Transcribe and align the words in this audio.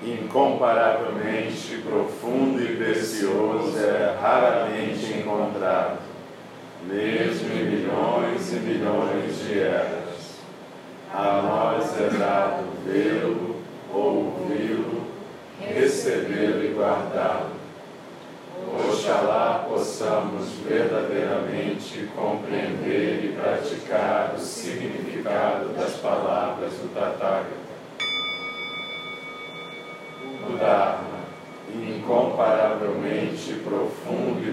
Incomparavelmente 0.00 1.78
profundo 1.78 2.62
e 2.62 2.76
precioso, 2.76 3.76
é 3.76 4.16
raramente 4.20 5.18
encontrado, 5.18 5.98
mesmo 6.84 7.52
em 7.54 7.64
milhões 7.64 8.52
e 8.52 8.56
milhões 8.60 9.40
de 9.40 9.58
eras. 9.58 10.38
A 11.12 11.42
nós 11.42 12.00
é 12.00 12.08
dado 12.16 12.66
vê-lo, 12.86 13.56
ouvi-lo, 13.92 15.08
recebê-lo 15.60 16.64
e 16.64 16.72
guardá-lo. 16.72 17.58
Oxalá 18.88 19.66
possamos 19.68 20.50
verdadeiramente 20.64 22.08
compreender 22.14 23.24
e 23.24 23.36
praticar 23.36 24.34
o 24.36 24.38
significado 24.38 25.70
das 25.70 25.94
palavras 25.94 26.74
do 26.74 26.94
Tathagata 26.94 27.68
o 30.48 30.56
Dharma, 30.56 31.18
incomparavelmente 31.74 33.54
profundo 33.64 34.40
e 34.48 34.52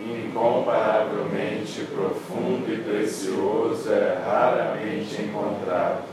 incomparavelmente 0.00 1.84
profundo 1.94 2.72
e 2.72 2.78
precioso, 2.78 3.92
é 3.92 4.18
raramente 4.24 5.22
encontrado, 5.22 6.04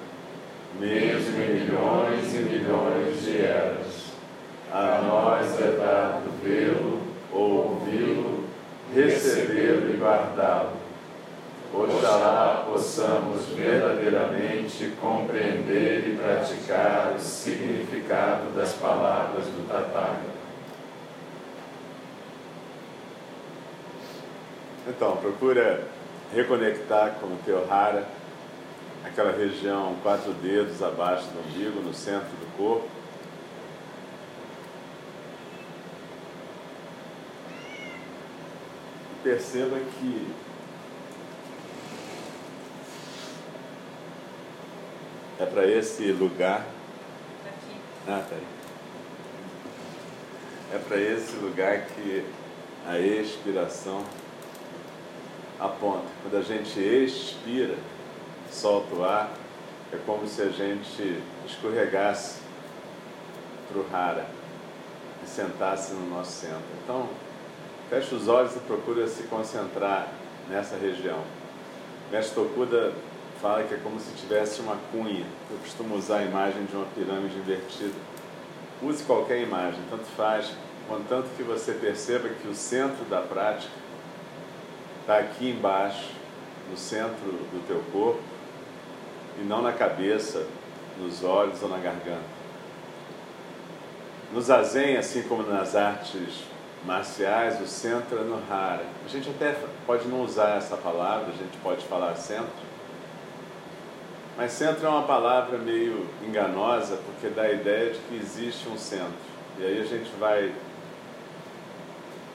mesmo 0.80 1.42
em 1.42 1.54
milhões 1.56 2.34
e 2.34 2.38
milhões 2.38 3.22
de 3.22 3.42
eras. 3.42 4.14
A 4.72 5.02
nós 5.06 5.62
é 5.62 5.78
dado 5.78 6.32
vê-lo, 6.44 7.02
ouvi-lo, 7.32 8.46
recebê-lo 8.94 9.94
e 9.94 9.98
guardá-lo. 9.98 10.84
Oxalá 11.74 12.66
possamos 12.68 13.48
verdadeiramente 13.48 14.94
compreender 15.02 16.08
e 16.08 16.18
praticar 16.18 17.14
o 17.16 17.20
significado 17.20 18.52
das 18.56 18.74
palavras 18.74 19.46
do 19.46 19.68
Tathagata. 19.68 20.43
Então, 24.86 25.16
procura 25.16 25.88
reconectar 26.34 27.16
com 27.22 27.28
o 27.28 27.40
teu 27.46 27.72
hara, 27.72 28.06
aquela 29.06 29.32
região 29.32 29.96
quatro 30.04 30.34
dedos 30.34 30.84
abaixo 30.84 31.28
do 31.28 31.40
umbigo, 31.40 31.80
no 31.80 31.94
centro 31.94 32.28
do 32.30 32.58
corpo. 32.58 32.90
E 39.12 39.24
perceba 39.24 39.78
que 39.80 40.34
é 45.40 45.46
para 45.46 45.66
esse 45.66 46.12
lugar. 46.12 46.66
Ah, 48.06 48.22
tá 48.30 48.36
aí. 48.36 48.48
É 50.74 50.78
para 50.78 50.98
esse 50.98 51.38
lugar 51.38 51.86
que 51.86 52.26
a 52.86 53.00
expiração 53.00 54.04
aponta. 55.60 56.06
Quando 56.22 56.38
a 56.38 56.42
gente 56.42 56.80
expira, 56.80 57.76
solta 58.52 58.96
o 58.96 59.04
ar, 59.04 59.32
é 59.92 59.98
como 60.06 60.28
se 60.28 60.42
a 60.42 60.50
gente 60.50 61.22
escorregasse 61.46 62.42
para 63.70 63.80
o 63.80 63.88
rara 63.90 64.26
e 65.24 65.28
sentasse 65.28 65.94
no 65.94 66.10
nosso 66.10 66.32
centro. 66.32 66.64
Então, 66.84 67.08
feche 67.90 68.16
os 68.16 68.28
olhos 68.28 68.56
e 68.56 68.60
procura 68.60 69.08
se 69.08 69.24
concentrar 69.24 70.08
nessa 70.50 70.76
região. 70.76 71.20
Mestre 72.12 72.36
Tokuda 72.36 72.94
fala 73.42 73.64
que 73.64 73.74
é 73.74 73.78
como 73.78 74.00
se 74.00 74.12
tivesse 74.14 74.62
uma 74.62 74.78
cunha. 74.92 75.26
Eu 75.52 75.58
costumo 75.60 75.96
usar 75.96 76.20
a 76.20 76.24
imagem 76.24 76.66
de 76.66 76.76
uma 76.76 76.86
pirâmide 76.96 77.38
invertida. 77.38 77.96
Use 78.82 79.04
qualquer 79.04 79.42
imagem, 79.42 79.80
tanto 79.90 80.06
faz, 80.18 80.52
contanto 80.88 81.30
que 81.38 81.44
você 81.44 81.74
perceba 81.74 82.30
que 82.30 82.48
o 82.48 82.54
centro 82.54 83.06
da 83.06 83.22
prática 83.22 83.72
está 85.04 85.18
aqui 85.18 85.50
embaixo, 85.50 86.12
no 86.72 86.78
centro 86.78 87.30
do 87.52 87.68
teu 87.68 87.84
corpo, 87.92 88.22
e 89.38 89.44
não 89.44 89.62
na 89.62 89.74
cabeça, 89.74 90.48
nos 90.98 91.24
olhos 91.24 91.62
ou 91.62 91.68
na 91.68 91.78
garganta. 91.78 92.34
No 94.32 94.42
zazen, 94.42 94.96
assim 94.96 95.24
como 95.24 95.44
nas 95.44 95.76
artes 95.76 96.46
marciais, 96.86 97.60
o 97.62 97.68
centro 97.68 98.18
é 98.18 98.24
no 98.24 98.42
hara. 98.50 98.86
A 99.06 99.10
gente 99.10 99.30
até 99.30 99.56
pode 99.86 100.08
não 100.08 100.24
usar 100.24 100.58
essa 100.58 100.78
palavra, 100.78 101.28
a 101.28 101.38
gente 101.38 101.58
pode 101.62 101.86
falar 101.86 102.16
centro, 102.16 102.64
mas 104.38 104.52
centro 104.54 104.86
é 104.86 104.90
uma 104.90 105.04
palavra 105.04 105.58
meio 105.58 106.08
enganosa 106.26 106.98
porque 107.06 107.28
dá 107.28 107.44
a 107.44 107.52
ideia 107.52 107.92
de 107.92 108.00
que 108.00 108.16
existe 108.16 108.68
um 108.68 108.78
centro. 108.78 109.14
E 109.60 109.66
aí 109.66 109.82
a 109.82 109.86
gente 109.86 110.10
vai 110.18 110.52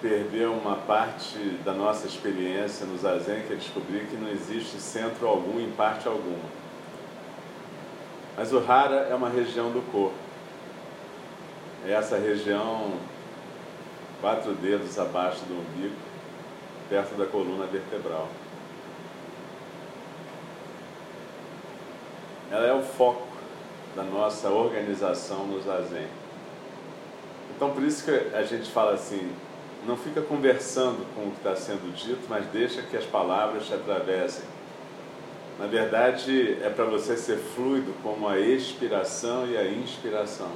perdeu 0.01 0.53
uma 0.53 0.77
parte 0.77 1.39
da 1.65 1.73
nossa 1.73 2.07
experiência 2.07 2.87
no 2.87 2.97
Zazen, 2.97 3.43
que 3.43 3.53
é 3.53 3.57
descobrir 3.57 4.07
que 4.07 4.17
não 4.17 4.31
existe 4.31 4.79
centro 4.79 5.27
algum 5.27 5.59
em 5.59 5.71
parte 5.73 6.07
alguma. 6.07 6.49
Mas 8.37 8.53
o 8.53 8.59
Hara 8.59 9.09
é 9.11 9.15
uma 9.15 9.29
região 9.29 9.71
do 9.73 9.83
corpo. 9.91 10.15
É 11.85 11.93
essa 11.93 12.17
região, 12.17 12.93
quatro 14.21 14.53
dedos 14.55 14.99
abaixo 14.99 15.41
do 15.47 15.55
umbigo, 15.55 15.97
perto 16.89 17.17
da 17.17 17.27
coluna 17.27 17.67
vertebral. 17.67 18.29
Ela 22.51 22.67
é 22.67 22.73
o 22.73 22.83
foco 22.83 23.27
da 23.97 24.03
nossa 24.05 24.49
organização 24.49 25.47
no 25.47 25.61
Zazen. 25.61 26.07
Então, 27.57 27.73
por 27.73 27.83
isso 27.83 28.05
que 28.05 28.37
a 28.37 28.43
gente 28.45 28.71
fala 28.71 28.95
assim, 28.95 29.33
não 29.89 29.97
fica 29.97 30.21
conversando 30.21 31.07
com 31.15 31.23
o 31.23 31.31
que 31.31 31.39
está 31.39 31.57
sendo 31.57 31.91
dito, 31.95 32.21
mas 32.29 32.47
deixa 32.49 32.83
que 32.83 32.95
as 32.95 33.07
palavras 33.07 33.67
te 33.67 33.73
atravessem. 33.73 34.45
Na 35.59 35.67
verdade, 35.67 36.59
é 36.63 36.69
para 36.69 36.85
você 36.85 37.17
ser 37.17 37.39
fluido 37.39 37.95
como 38.03 38.29
a 38.29 38.39
expiração 38.39 39.47
e 39.47 39.57
a 39.57 39.65
inspiração. 39.65 40.51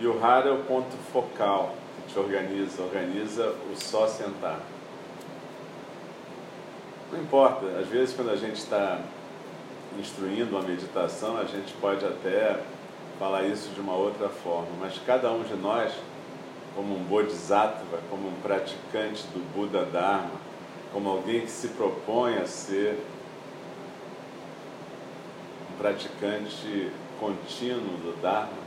E 0.00 0.06
o 0.06 0.18
raro 0.18 0.48
é 0.48 0.52
o 0.52 0.64
ponto 0.64 0.96
focal 1.12 1.74
que 1.96 2.14
te 2.14 2.18
organiza, 2.18 2.82
organiza 2.82 3.54
o 3.70 3.76
só 3.76 4.08
sentar. 4.08 4.58
Não 7.12 7.20
importa, 7.20 7.66
às 7.78 7.86
vezes 7.86 8.14
quando 8.16 8.30
a 8.30 8.36
gente 8.36 8.56
está 8.56 8.98
instruindo 10.00 10.56
uma 10.56 10.62
meditação, 10.62 11.36
a 11.36 11.44
gente 11.44 11.74
pode 11.74 12.02
até 12.06 12.58
falar 13.18 13.42
isso 13.42 13.68
de 13.74 13.80
uma 13.80 13.94
outra 13.94 14.30
forma, 14.30 14.70
mas 14.80 14.98
cada 15.06 15.30
um 15.30 15.42
de 15.42 15.54
nós 15.54 15.92
como 16.74 16.96
um 16.96 17.04
bodhisattva, 17.04 18.00
como 18.08 18.28
um 18.28 18.40
praticante 18.42 19.24
do 19.28 19.40
Buda 19.54 19.84
Dharma, 19.84 20.40
como 20.92 21.08
alguém 21.08 21.42
que 21.42 21.50
se 21.50 21.68
propõe 21.68 22.36
a 22.36 22.46
ser 22.46 22.98
um 25.72 25.78
praticante 25.78 26.90
contínuo 27.18 27.96
do 27.98 28.20
Dharma, 28.20 28.62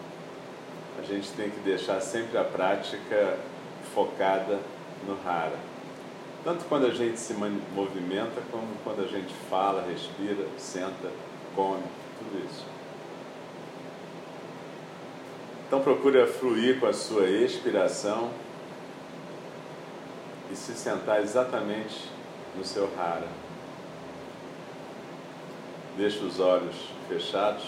a 0.99 1.03
gente 1.03 1.29
tem 1.31 1.49
que 1.49 1.59
deixar 1.59 1.99
sempre 2.01 2.37
a 2.37 2.43
prática 2.43 3.37
focada 3.93 4.59
no 5.05 5.17
Hara. 5.27 5.57
Tanto 6.43 6.65
quando 6.65 6.85
a 6.85 6.91
gente 6.91 7.19
se 7.19 7.33
movimenta, 7.33 8.41
como 8.51 8.67
quando 8.83 9.03
a 9.03 9.07
gente 9.07 9.33
fala, 9.49 9.83
respira, 9.89 10.47
senta, 10.57 11.11
come, 11.55 11.83
tudo 12.19 12.45
isso. 12.45 12.74
Então 15.67 15.81
procura 15.81 16.27
fluir 16.27 16.79
com 16.79 16.85
a 16.85 16.93
sua 16.93 17.27
expiração 17.27 18.31
e 20.51 20.55
se 20.55 20.73
sentar 20.73 21.21
exatamente 21.21 22.09
no 22.55 22.63
seu 22.63 22.89
rara. 22.95 23.27
Deixa 25.97 26.23
os 26.23 26.39
olhos 26.39 26.75
fechados. 27.07 27.65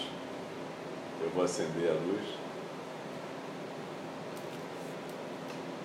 Eu 1.20 1.30
vou 1.30 1.42
acender 1.42 1.90
a 1.90 1.94
luz. 1.94 2.24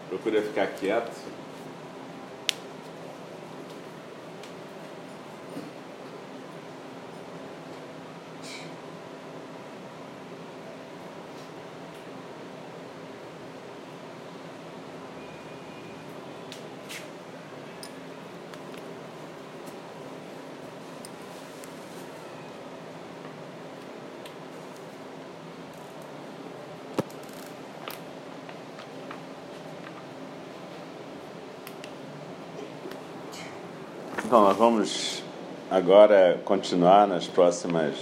Procura 0.10 0.42
ficar 0.44 0.68
quieto 0.68 1.12
Então, 34.34 34.46
nós 34.46 34.58
vamos 34.58 35.24
agora 35.70 36.42
continuar 36.44 37.06
nas 37.06 37.28
próximas 37.28 37.94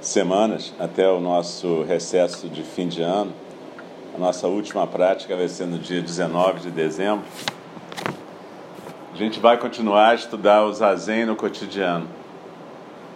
semanas, 0.00 0.72
até 0.78 1.08
o 1.10 1.18
nosso 1.18 1.82
recesso 1.82 2.48
de 2.48 2.62
fim 2.62 2.86
de 2.86 3.02
ano. 3.02 3.32
A 4.14 4.18
nossa 4.18 4.46
última 4.46 4.86
prática 4.86 5.36
vai 5.36 5.48
ser 5.48 5.66
no 5.66 5.76
dia 5.76 6.00
19 6.00 6.60
de 6.60 6.70
dezembro. 6.70 7.24
A 9.12 9.16
gente 9.16 9.40
vai 9.40 9.58
continuar 9.58 10.10
a 10.10 10.14
estudar 10.14 10.62
o 10.62 10.72
Zazen 10.72 11.26
no 11.26 11.34
cotidiano. 11.34 12.06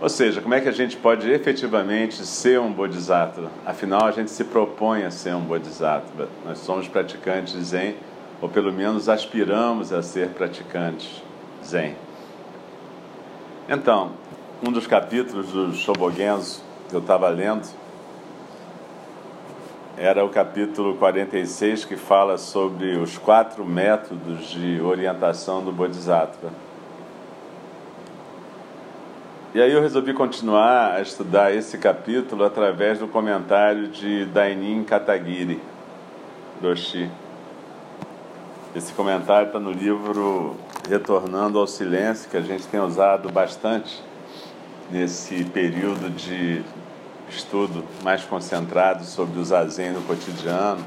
Ou 0.00 0.08
seja, 0.08 0.40
como 0.40 0.54
é 0.54 0.60
que 0.60 0.68
a 0.68 0.72
gente 0.72 0.96
pode 0.96 1.30
efetivamente 1.30 2.26
ser 2.26 2.58
um 2.58 2.72
bodhisattva? 2.72 3.52
Afinal, 3.64 4.06
a 4.06 4.10
gente 4.10 4.32
se 4.32 4.42
propõe 4.42 5.04
a 5.04 5.10
ser 5.12 5.36
um 5.36 5.42
bodhisattva. 5.42 6.28
Nós 6.44 6.58
somos 6.58 6.88
praticantes 6.88 7.54
Zen 7.54 7.94
ou 8.40 8.48
pelo 8.48 8.72
menos 8.72 9.08
aspiramos 9.08 9.92
a 9.92 10.02
ser 10.02 10.30
praticantes 10.30 11.22
Zen. 11.64 11.96
Então, 13.68 14.12
um 14.66 14.70
dos 14.70 14.86
capítulos 14.86 15.52
do 15.52 15.74
Shobogenzo 15.74 16.62
que 16.88 16.94
eu 16.94 17.00
estava 17.00 17.28
lendo 17.28 17.66
era 19.96 20.24
o 20.24 20.28
capítulo 20.28 20.96
46 20.96 21.84
que 21.84 21.96
fala 21.96 22.36
sobre 22.36 22.96
os 22.96 23.16
quatro 23.16 23.64
métodos 23.64 24.50
de 24.50 24.80
orientação 24.80 25.64
do 25.64 25.72
Bodhisattva. 25.72 26.50
E 29.54 29.60
aí 29.60 29.72
eu 29.72 29.80
resolvi 29.80 30.12
continuar 30.12 30.92
a 30.92 31.00
estudar 31.00 31.54
esse 31.54 31.78
capítulo 31.78 32.44
através 32.44 32.98
do 32.98 33.08
comentário 33.08 33.88
de 33.88 34.26
Dainin 34.26 34.84
Katagiri, 34.84 35.58
Roshi. 36.62 37.10
Esse 38.76 38.92
comentário 38.92 39.46
está 39.46 39.58
no 39.58 39.72
livro 39.72 40.54
Retornando 40.86 41.58
ao 41.58 41.66
Silêncio, 41.66 42.28
que 42.28 42.36
a 42.36 42.42
gente 42.42 42.66
tem 42.66 42.78
usado 42.78 43.32
bastante 43.32 44.04
nesse 44.90 45.44
período 45.44 46.10
de 46.10 46.62
estudo 47.30 47.82
mais 48.04 48.22
concentrado 48.24 49.02
sobre 49.02 49.40
o 49.40 49.44
zazen 49.46 49.92
no 49.92 50.02
cotidiano, 50.02 50.84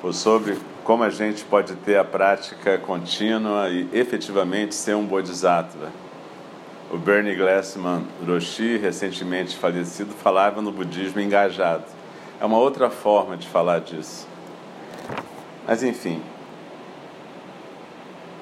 ou 0.00 0.12
sobre 0.12 0.56
como 0.84 1.02
a 1.02 1.10
gente 1.10 1.44
pode 1.44 1.74
ter 1.74 1.98
a 1.98 2.04
prática 2.04 2.78
contínua 2.78 3.68
e 3.68 3.88
efetivamente 3.92 4.72
ser 4.72 4.94
um 4.94 5.04
bodhisattva. 5.04 5.90
O 6.88 6.96
Bernie 6.96 7.34
Glassman 7.34 8.04
Roshi, 8.24 8.76
recentemente 8.76 9.56
falecido, 9.56 10.14
falava 10.14 10.62
no 10.62 10.70
budismo 10.70 11.20
engajado. 11.20 11.82
É 12.40 12.44
uma 12.44 12.58
outra 12.58 12.90
forma 12.90 13.36
de 13.36 13.48
falar 13.48 13.80
disso. 13.80 14.24
Mas 15.66 15.82
enfim, 15.82 16.22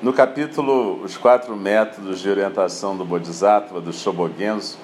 no 0.02 0.12
capítulo 0.12 1.00
Os 1.04 1.16
Quatro 1.16 1.56
Métodos 1.56 2.18
de 2.18 2.28
Orientação 2.28 2.96
do 2.96 3.04
Bodhisattva, 3.04 3.80
do 3.80 3.92
Shobogenzo, 3.92 4.76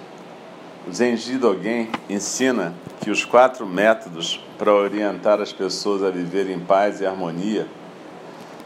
Zenji 0.92 1.36
Dogen 1.36 1.90
ensina 2.08 2.72
que 3.00 3.10
os 3.10 3.24
quatro 3.24 3.66
métodos 3.66 4.40
para 4.56 4.72
orientar 4.72 5.40
as 5.40 5.52
pessoas 5.52 6.04
a 6.04 6.10
viver 6.10 6.48
em 6.48 6.60
paz 6.60 7.00
e 7.00 7.06
harmonia, 7.06 7.66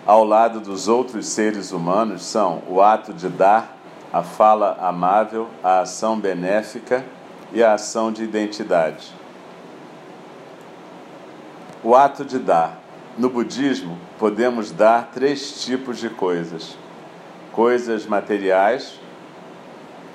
ao 0.04 0.25
lado 0.25 0.60
dos 0.60 0.88
outros 0.88 1.26
seres 1.26 1.72
humanos, 1.72 2.22
são 2.22 2.62
o 2.69 2.82
ato 2.82 3.14
de 3.14 3.31
dar, 3.31 3.78
a 4.12 4.22
fala 4.22 4.76
amável, 4.78 5.49
a 5.64 5.81
ação 5.81 6.20
benéfica 6.20 7.02
e 7.50 7.62
a 7.62 7.72
ação 7.72 8.12
de 8.12 8.22
identidade. 8.22 9.10
O 11.82 11.96
ato 11.96 12.26
de 12.26 12.38
dar. 12.38 12.78
No 13.16 13.31
budismo, 13.31 13.99
podemos 14.22 14.70
dar 14.70 15.10
três 15.12 15.64
tipos 15.64 15.98
de 15.98 16.08
coisas: 16.08 16.78
coisas 17.50 18.06
materiais, 18.06 19.00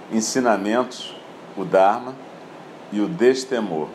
ensinamentos, 0.09 1.13
o 1.57 1.65
Dharma 1.65 2.15
e 2.89 3.01
o 3.01 3.07
destemor. 3.09 3.89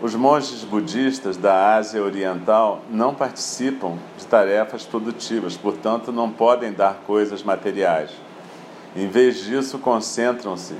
Os 0.00 0.14
monges 0.14 0.62
budistas 0.62 1.36
da 1.36 1.74
Ásia 1.74 2.04
Oriental 2.04 2.82
não 2.88 3.12
participam 3.12 3.98
de 4.16 4.26
tarefas 4.26 4.84
produtivas, 4.84 5.56
portanto, 5.56 6.12
não 6.12 6.30
podem 6.30 6.72
dar 6.72 7.00
coisas 7.04 7.42
materiais. 7.42 8.10
Em 8.94 9.08
vez 9.08 9.42
disso, 9.42 9.76
concentram-se 9.76 10.76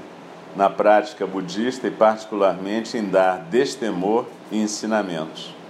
na 0.55 0.71
prática 0.71 1.27
budista 1.27 1.89
e, 1.89 1.91
particularmente, 1.91 2.97
em 2.97 3.07
dar 3.07 3.39
destemor 3.51 4.25
e 4.53 4.63
ensinamentos. 4.63 5.64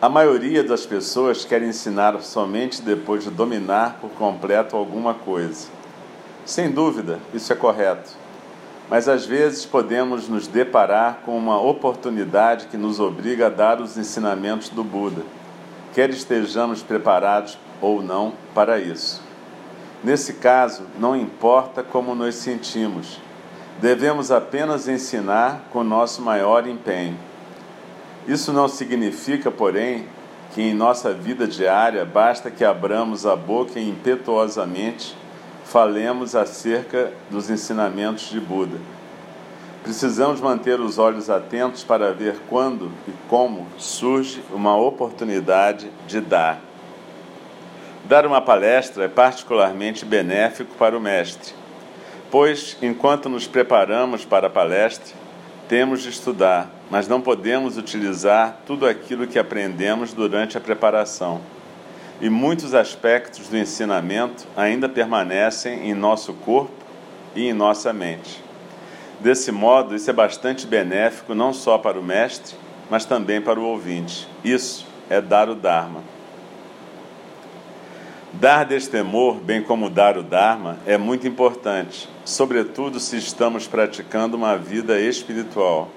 A 0.00 0.10
maioria 0.10 0.62
das 0.62 0.84
pessoas 0.84 1.46
quer 1.46 1.62
ensinar 1.62 2.20
somente 2.20 2.82
depois 2.82 3.24
de 3.24 3.30
dominar 3.30 3.96
por 3.98 4.10
completo 4.10 4.76
alguma 4.76 5.14
coisa. 5.14 5.68
Sem 6.44 6.70
dúvida, 6.70 7.18
isso 7.32 7.50
é 7.50 7.56
correto. 7.56 8.10
Mas 8.90 9.08
às 9.08 9.24
vezes 9.24 9.64
podemos 9.64 10.28
nos 10.28 10.46
deparar 10.46 11.22
com 11.24 11.34
uma 11.36 11.58
oportunidade 11.58 12.66
que 12.66 12.76
nos 12.76 13.00
obriga 13.00 13.46
a 13.46 13.50
dar 13.50 13.80
os 13.80 13.96
ensinamentos 13.96 14.68
do 14.68 14.84
Buda, 14.84 15.22
quer 15.94 16.10
estejamos 16.10 16.82
preparados 16.82 17.58
ou 17.80 18.02
não 18.02 18.34
para 18.54 18.78
isso. 18.78 19.22
Nesse 20.04 20.34
caso, 20.34 20.82
não 20.98 21.16
importa 21.16 21.82
como 21.82 22.14
nos 22.14 22.34
sentimos, 22.34 23.18
devemos 23.80 24.30
apenas 24.30 24.88
ensinar 24.88 25.62
com 25.72 25.82
nosso 25.82 26.20
maior 26.20 26.68
empenho. 26.68 27.16
Isso 28.26 28.52
não 28.52 28.66
significa, 28.66 29.50
porém, 29.50 30.06
que 30.52 30.62
em 30.62 30.74
nossa 30.74 31.12
vida 31.12 31.46
diária 31.46 32.04
basta 32.04 32.50
que 32.50 32.64
abramos 32.64 33.24
a 33.24 33.36
boca 33.36 33.78
e 33.78 33.88
impetuosamente 33.88 35.16
falemos 35.64 36.34
acerca 36.34 37.12
dos 37.30 37.50
ensinamentos 37.50 38.30
de 38.30 38.40
Buda. 38.40 38.78
Precisamos 39.82 40.40
manter 40.40 40.80
os 40.80 40.98
olhos 40.98 41.30
atentos 41.30 41.84
para 41.84 42.12
ver 42.12 42.36
quando 42.48 42.90
e 43.06 43.12
como 43.28 43.68
surge 43.78 44.42
uma 44.50 44.76
oportunidade 44.76 45.88
de 46.08 46.20
dar. 46.20 46.60
Dar 48.04 48.26
uma 48.26 48.40
palestra 48.40 49.04
é 49.04 49.08
particularmente 49.08 50.04
benéfico 50.04 50.74
para 50.76 50.96
o 50.96 51.00
mestre, 51.00 51.54
pois, 52.30 52.76
enquanto 52.82 53.28
nos 53.28 53.46
preparamos 53.46 54.24
para 54.24 54.46
a 54.48 54.50
palestra, 54.50 55.14
temos 55.68 56.02
de 56.02 56.10
estudar, 56.10 56.70
mas 56.90 57.08
não 57.08 57.20
podemos 57.20 57.76
utilizar 57.76 58.60
tudo 58.66 58.86
aquilo 58.86 59.26
que 59.26 59.38
aprendemos 59.38 60.12
durante 60.12 60.56
a 60.56 60.60
preparação. 60.60 61.40
E 62.20 62.30
muitos 62.30 62.74
aspectos 62.74 63.48
do 63.48 63.56
ensinamento 63.56 64.46
ainda 64.56 64.88
permanecem 64.88 65.90
em 65.90 65.94
nosso 65.94 66.32
corpo 66.32 66.72
e 67.34 67.48
em 67.48 67.52
nossa 67.52 67.92
mente. 67.92 68.42
Desse 69.20 69.50
modo, 69.50 69.94
isso 69.94 70.08
é 70.08 70.12
bastante 70.12 70.66
benéfico 70.66 71.34
não 71.34 71.52
só 71.52 71.78
para 71.78 71.98
o 71.98 72.02
mestre, 72.02 72.54
mas 72.90 73.04
também 73.04 73.40
para 73.40 73.58
o 73.58 73.64
ouvinte. 73.64 74.28
Isso 74.44 74.86
é 75.10 75.20
dar 75.20 75.48
o 75.48 75.54
Dharma. 75.54 76.15
Dar 78.40 78.64
destemor, 78.64 79.36
bem 79.36 79.62
como 79.62 79.88
dar 79.88 80.18
o 80.18 80.22
Dharma, 80.22 80.76
é 80.84 80.98
muito 80.98 81.26
importante, 81.26 82.06
sobretudo 82.22 83.00
se 83.00 83.16
estamos 83.16 83.66
praticando 83.66 84.36
uma 84.36 84.58
vida 84.58 85.00
espiritual. 85.00 85.88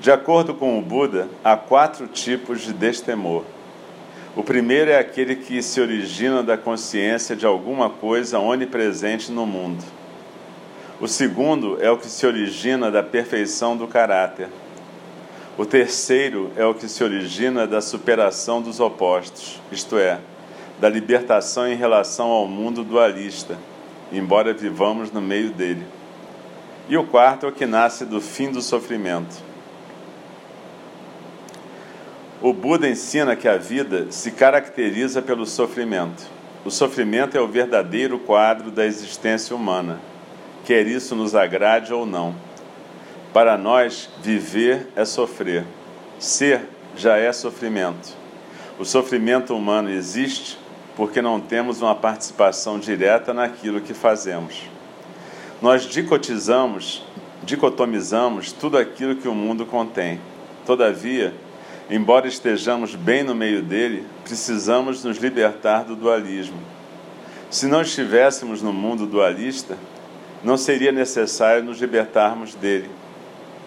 De 0.00 0.10
acordo 0.10 0.52
com 0.52 0.76
o 0.76 0.82
Buda, 0.82 1.28
há 1.44 1.56
quatro 1.56 2.08
tipos 2.08 2.62
de 2.62 2.72
destemor. 2.72 3.44
O 4.34 4.42
primeiro 4.42 4.90
é 4.90 4.98
aquele 4.98 5.36
que 5.36 5.62
se 5.62 5.80
origina 5.80 6.42
da 6.42 6.58
consciência 6.58 7.36
de 7.36 7.46
alguma 7.46 7.88
coisa 7.88 8.40
onipresente 8.40 9.30
no 9.30 9.46
mundo. 9.46 9.84
O 11.00 11.06
segundo 11.06 11.78
é 11.80 11.88
o 11.88 11.98
que 11.98 12.08
se 12.08 12.26
origina 12.26 12.90
da 12.90 13.02
perfeição 13.04 13.76
do 13.76 13.86
caráter. 13.86 14.48
O 15.56 15.64
terceiro 15.64 16.50
é 16.56 16.64
o 16.64 16.74
que 16.74 16.88
se 16.88 17.04
origina 17.04 17.64
da 17.64 17.80
superação 17.80 18.60
dos 18.60 18.80
opostos, 18.80 19.60
isto 19.70 19.96
é, 19.96 20.18
da 20.80 20.88
libertação 20.88 21.66
em 21.66 21.74
relação 21.74 22.28
ao 22.28 22.46
mundo 22.46 22.84
dualista, 22.84 23.58
embora 24.12 24.54
vivamos 24.54 25.10
no 25.10 25.20
meio 25.20 25.50
dele. 25.50 25.84
E 26.88 26.96
o 26.96 27.04
quarto 27.04 27.46
é 27.46 27.48
o 27.48 27.52
que 27.52 27.66
nasce 27.66 28.04
do 28.04 28.20
fim 28.20 28.50
do 28.50 28.62
sofrimento. 28.62 29.48
O 32.40 32.52
Buda 32.52 32.88
ensina 32.88 33.34
que 33.34 33.48
a 33.48 33.56
vida 33.56 34.06
se 34.10 34.30
caracteriza 34.30 35.20
pelo 35.20 35.44
sofrimento. 35.44 36.24
O 36.64 36.70
sofrimento 36.70 37.36
é 37.36 37.40
o 37.40 37.48
verdadeiro 37.48 38.18
quadro 38.18 38.70
da 38.70 38.86
existência 38.86 39.54
humana, 39.54 40.00
quer 40.64 40.86
isso 40.86 41.16
nos 41.16 41.34
agrade 41.34 41.92
ou 41.92 42.06
não. 42.06 42.34
Para 43.32 43.58
nós, 43.58 44.08
viver 44.22 44.88
é 44.94 45.04
sofrer, 45.04 45.64
ser 46.18 46.62
já 46.96 47.16
é 47.16 47.32
sofrimento. 47.32 48.16
O 48.78 48.84
sofrimento 48.84 49.54
humano 49.54 49.90
existe 49.90 50.57
porque 50.98 51.22
não 51.22 51.40
temos 51.40 51.80
uma 51.80 51.94
participação 51.94 52.78
direta 52.78 53.32
naquilo 53.32 53.80
que 53.80 53.94
fazemos. 53.94 54.64
Nós 55.62 55.84
dicotizamos, 55.84 57.02
dicotomizamos 57.42 58.52
tudo 58.52 58.76
aquilo 58.76 59.16
que 59.16 59.28
o 59.28 59.34
mundo 59.34 59.64
contém. 59.64 60.20
Todavia, 60.66 61.32
Embora 61.90 62.28
estejamos 62.28 62.94
bem 62.94 63.22
no 63.22 63.34
meio 63.34 63.62
dele, 63.62 64.04
precisamos 64.22 65.02
nos 65.02 65.16
libertar 65.16 65.84
do 65.84 65.96
dualismo. 65.96 66.58
Se 67.48 67.66
não 67.66 67.80
estivéssemos 67.80 68.60
no 68.60 68.74
mundo 68.74 69.06
dualista, 69.06 69.74
não 70.44 70.58
seria 70.58 70.92
necessário 70.92 71.64
nos 71.64 71.80
libertarmos 71.80 72.54
dele. 72.54 72.90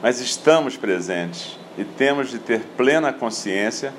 Mas 0.04 0.20
estamos 0.20 0.78
presentes 0.78 1.58
e 1.76 1.84
temos 1.84 2.30
de 2.30 2.38
ter 2.38 2.62
plena 2.78 3.12
consciência 3.12 3.92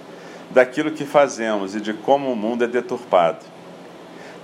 daquilo 0.53 0.91
que 0.91 1.05
fazemos 1.05 1.75
e 1.75 1.81
de 1.81 1.93
como 1.93 2.31
o 2.31 2.37
mundo 2.37 2.65
é 2.65 2.67
deturpado. 2.67 3.45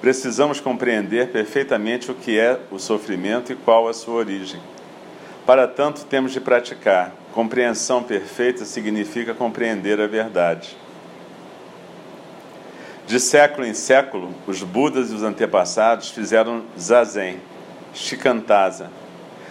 Precisamos 0.01 0.61
compreender 0.61 1.29
perfeitamente 1.31 2.11
o 2.11 2.15
que 2.15 2.39
é 2.39 2.59
o 2.71 2.79
sofrimento 2.79 3.53
e 3.53 3.57
qual 3.57 3.89
a 3.89 3.93
sua 3.93 4.15
origem. 4.15 4.61
Para 5.45 5.67
tanto, 5.67 6.05
temos 6.05 6.33
de 6.33 6.41
praticar, 6.41 7.13
Compreensão 7.39 8.03
perfeita 8.03 8.65
significa 8.65 9.33
compreender 9.33 10.01
a 10.01 10.09
verdade. 10.09 10.77
De 13.07 13.21
século 13.21 13.65
em 13.65 13.75
século, 13.75 14.35
os 14.45 14.65
Budas 14.65 15.13
e 15.13 15.15
os 15.15 15.23
antepassados 15.23 16.11
fizeram 16.11 16.65
zazen, 16.77 17.39
shikantaza, 17.95 18.91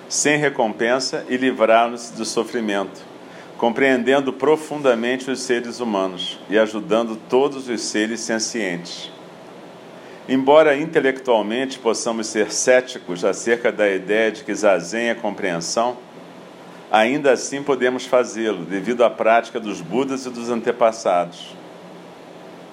sem 0.09 0.37
recompensa 0.37 1.25
e 1.29 1.37
livraram-se 1.37 2.13
do 2.13 2.25
sofrimento, 2.25 2.99
compreendendo 3.57 4.31
profundamente 4.31 5.31
os 5.31 5.41
seres 5.41 5.79
humanos 5.79 6.39
e 6.49 6.57
ajudando 6.59 7.17
todos 7.27 7.67
os 7.67 7.81
seres 7.81 8.19
sencientes. 8.19 9.11
Embora 10.29 10.77
intelectualmente 10.77 11.79
possamos 11.79 12.27
ser 12.27 12.51
céticos 12.51 13.25
acerca 13.25 13.71
da 13.71 13.89
ideia 13.89 14.31
de 14.31 14.43
que 14.43 14.53
zazen 14.53 15.09
é 15.09 15.15
compreensão, 15.15 15.97
ainda 16.91 17.31
assim 17.31 17.63
podemos 17.63 18.05
fazê-lo, 18.05 18.63
devido 18.63 19.03
à 19.03 19.09
prática 19.09 19.59
dos 19.59 19.81
Budas 19.81 20.25
e 20.25 20.29
dos 20.29 20.49
antepassados. 20.49 21.55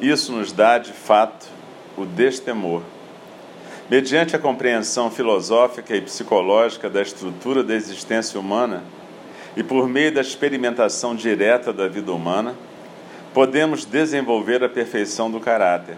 Isso 0.01 0.33
nos 0.33 0.53
dá, 0.53 0.77
de 0.79 0.93
fato, 0.93 1.47
o 1.97 2.05
destemor. 2.05 2.83
Mediante 3.89 4.35
a 4.35 4.39
compreensão 4.39 5.11
filosófica 5.11 5.95
e 5.95 6.01
psicológica 6.01 6.91
da 6.91 7.01
estrutura 7.01 7.63
da 7.63 7.75
existência 7.75 8.39
humana 8.41 8.83
e 9.57 9.63
por 9.63 9.89
meio 9.89 10.13
da 10.13 10.21
experimentação 10.21 11.15
direta 11.15 11.73
da 11.73 11.89
vida 11.89 12.13
humana, 12.13 12.55
podemos 13.33 13.85
desenvolver 13.85 14.63
a 14.63 14.69
perfeição 14.69 15.31
do 15.31 15.41
caráter. 15.41 15.97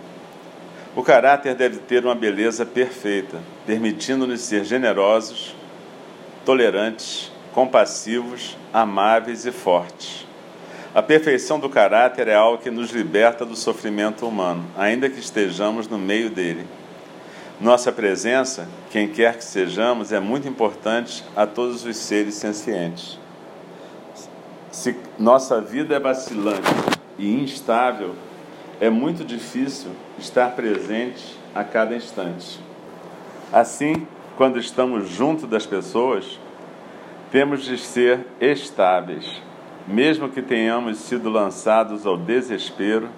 O 0.95 1.03
caráter 1.03 1.55
deve 1.55 1.79
ter 1.79 2.05
uma 2.05 2.15
beleza 2.15 2.65
perfeita, 2.65 3.39
permitindo-nos 3.67 4.41
ser 4.41 4.65
generosos, 4.65 5.55
tolerantes, 6.45 7.31
compassivos, 7.53 8.57
amáveis 8.73 9.45
e 9.45 9.53
fortes. 9.53 10.27
A 10.95 11.03
perfeição 11.03 11.61
do 11.61 11.69
caráter 11.69 12.29
é 12.29 12.35
algo 12.35 12.63
que 12.63 12.71
nos 12.71 12.91
liberta 12.91 13.45
do 13.45 13.55
sofrimento 13.55 14.27
humano, 14.27 14.65
ainda 14.79 15.11
que 15.11 15.21
estejamos 15.21 15.87
no 15.87 15.99
meio 15.99 16.31
dele. 16.31 16.67
Nossa 17.61 17.93
presença, 17.93 18.67
quem 18.91 19.09
quer 19.09 19.37
que 19.37 19.45
sejamos, 19.45 20.13
é 20.13 20.21
muito 20.21 20.49
importante 20.49 21.23
a 21.35 21.47
todos 21.47 21.85
os 21.85 21.97
seres 21.99 22.35
sencientes. 22.37 23.19
Se 24.77 24.95
nossa 25.19 25.59
vida 25.59 25.97
é 25.97 25.99
vacilante 25.99 26.71
e 27.19 27.33
instável, 27.43 28.15
é 28.79 28.91
muito 28.91 29.25
difícil 29.25 29.91
estar 30.19 30.51
presente 30.51 31.35
a 31.55 31.65
cada 31.65 31.97
instante. 31.97 32.61
Assim, 33.51 34.07
quando 34.37 34.59
estamos 34.59 35.09
junto 35.09 35.47
das 35.47 35.65
pessoas, 35.65 36.39
temos 37.33 37.65
de 37.65 37.79
ser 37.79 38.27
estáveis. 38.39 39.41
Mesmo 39.89 40.29
que 40.29 40.43
tenhamos 40.43 40.99
sido 40.99 41.31
lançados 41.31 42.05
ao 42.05 42.19
desespero, 42.19 43.09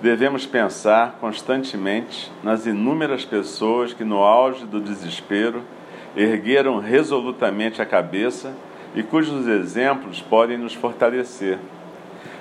devemos 0.00 0.46
pensar 0.46 1.18
constantemente 1.20 2.30
nas 2.44 2.64
inúmeras 2.64 3.24
pessoas 3.24 3.92
que, 3.92 4.04
no 4.04 4.18
auge 4.18 4.64
do 4.64 4.80
desespero, 4.80 5.64
ergueram 6.14 6.78
resolutamente 6.78 7.82
a 7.82 7.84
cabeça 7.84 8.54
e 8.94 9.02
cujos 9.02 9.46
exemplos 9.46 10.20
podem 10.20 10.56
nos 10.56 10.74
fortalecer. 10.74 11.58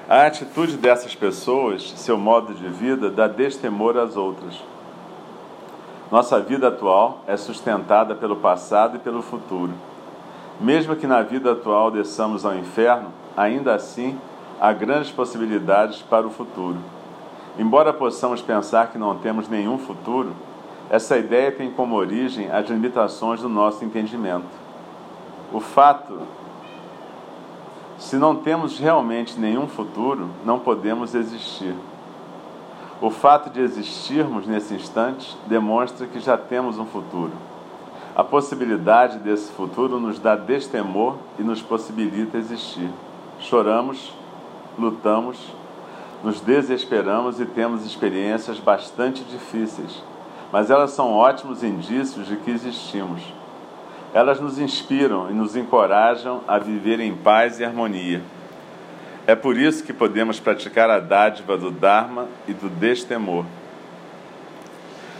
A 0.07 0.25
atitude 0.27 0.77
dessas 0.77 1.15
pessoas, 1.15 1.93
seu 1.97 2.17
modo 2.17 2.53
de 2.53 2.67
vida, 2.67 3.09
dá 3.09 3.27
destemor 3.27 3.97
às 3.97 4.15
outras. 4.15 4.61
Nossa 6.11 6.39
vida 6.39 6.67
atual 6.67 7.23
é 7.25 7.35
sustentada 7.35 8.13
pelo 8.13 8.35
passado 8.35 8.97
e 8.97 8.99
pelo 8.99 9.23
futuro. 9.23 9.73
Mesmo 10.61 10.95
que 10.95 11.07
na 11.07 11.21
vida 11.23 11.53
atual 11.53 11.89
desçamos 11.89 12.45
ao 12.45 12.55
inferno, 12.55 13.11
ainda 13.35 13.73
assim 13.73 14.17
há 14.61 14.71
grandes 14.71 15.11
possibilidades 15.11 16.01
para 16.03 16.25
o 16.25 16.29
futuro. 16.29 16.77
Embora 17.57 17.91
possamos 17.91 18.41
pensar 18.41 18.91
que 18.91 18.97
não 18.97 19.17
temos 19.17 19.49
nenhum 19.49 19.77
futuro, 19.77 20.33
essa 20.89 21.17
ideia 21.17 21.51
tem 21.51 21.71
como 21.71 21.95
origem 21.95 22.51
as 22.51 22.69
limitações 22.69 23.41
do 23.41 23.49
nosso 23.49 23.83
entendimento. 23.83 24.64
O 25.53 25.59
fato, 25.59 26.19
se 27.97 28.15
não 28.15 28.35
temos 28.35 28.79
realmente 28.79 29.39
nenhum 29.39 29.67
futuro, 29.67 30.29
não 30.43 30.59
podemos 30.59 31.15
existir. 31.15 31.75
O 33.01 33.09
fato 33.09 33.49
de 33.49 33.59
existirmos 33.59 34.47
nesse 34.47 34.73
instante 34.73 35.37
demonstra 35.47 36.07
que 36.07 36.19
já 36.19 36.37
temos 36.37 36.79
um 36.79 36.85
futuro. 36.85 37.33
A 38.15 38.23
possibilidade 38.23 39.19
desse 39.19 39.51
futuro 39.51 39.99
nos 39.99 40.17
dá 40.17 40.35
destemor 40.35 41.17
e 41.37 41.43
nos 41.43 41.61
possibilita 41.61 42.37
existir. 42.37 42.89
Choramos, 43.39 44.13
lutamos, 44.79 45.37
nos 46.23 46.39
desesperamos 46.39 47.39
e 47.41 47.45
temos 47.45 47.85
experiências 47.85 48.57
bastante 48.57 49.23
difíceis, 49.25 50.01
mas 50.51 50.71
elas 50.71 50.91
são 50.91 51.13
ótimos 51.13 51.63
indícios 51.63 52.25
de 52.27 52.37
que 52.37 52.51
existimos. 52.51 53.21
Elas 54.15 54.39
nos 54.39 54.57
inspiram 54.57 55.29
e 55.29 55.33
nos 55.33 55.57
encorajam 55.57 56.41
a 56.47 56.57
viver 56.57 57.01
em 57.01 57.13
paz 57.13 57.59
e 57.59 57.65
harmonia. 57.65 58.21
É 59.27 59.35
por 59.35 59.57
isso 59.57 59.83
que 59.83 59.91
podemos 59.91 60.39
praticar 60.39 60.89
a 60.89 61.01
dádiva 61.01 61.57
do 61.57 61.69
Dharma 61.69 62.25
e 62.47 62.53
do 62.53 62.69
destemor. 62.69 63.43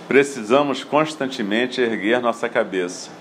Precisamos 0.08 0.82
constantemente 0.86 1.82
erguer 1.82 2.22
nossa 2.22 2.48
cabeça. 2.48 3.12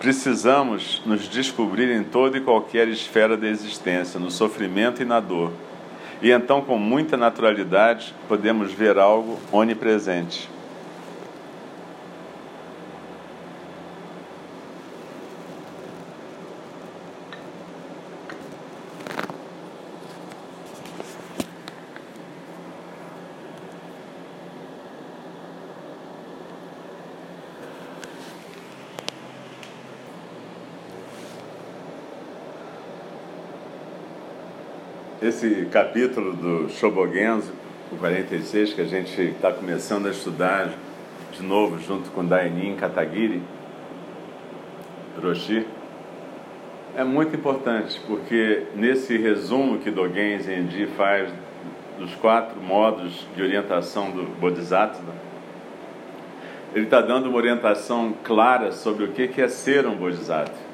Precisamos 0.00 1.02
nos 1.06 1.26
descobrir 1.30 1.90
em 1.90 2.04
toda 2.04 2.36
e 2.36 2.42
qualquer 2.42 2.88
esfera 2.88 3.38
da 3.38 3.48
existência, 3.48 4.20
no 4.20 4.30
sofrimento 4.30 5.00
e 5.00 5.06
na 5.06 5.18
dor. 5.18 5.50
E 6.20 6.30
então, 6.30 6.60
com 6.60 6.76
muita 6.76 7.16
naturalidade, 7.16 8.14
podemos 8.28 8.70
ver 8.70 8.98
algo 8.98 9.38
onipresente. 9.50 10.57
Esse 35.20 35.66
capítulo 35.72 36.32
do 36.32 36.68
Shobogenzo, 36.70 37.52
o 37.90 37.96
46, 37.96 38.74
que 38.74 38.80
a 38.80 38.84
gente 38.84 39.20
está 39.20 39.50
começando 39.50 40.06
a 40.06 40.10
estudar 40.10 40.70
de 41.32 41.42
novo 41.42 41.80
junto 41.80 42.10
com 42.10 42.24
Dainin 42.24 42.76
Katagiri, 42.76 43.42
Roshi, 45.20 45.66
é 46.96 47.02
muito 47.02 47.34
importante, 47.34 48.00
porque 48.06 48.64
nesse 48.76 49.16
resumo 49.16 49.78
que 49.78 49.90
Dogen 49.90 50.38
Zenji 50.38 50.86
faz 50.96 51.28
dos 51.98 52.14
quatro 52.14 52.60
modos 52.60 53.26
de 53.34 53.42
orientação 53.42 54.12
do 54.12 54.22
Bodhisattva, 54.38 55.12
ele 56.74 56.84
está 56.84 57.00
dando 57.00 57.28
uma 57.28 57.38
orientação 57.38 58.14
clara 58.22 58.70
sobre 58.70 59.04
o 59.04 59.08
que 59.08 59.40
é 59.40 59.48
ser 59.48 59.84
um 59.84 59.96
Bodhisattva. 59.96 60.68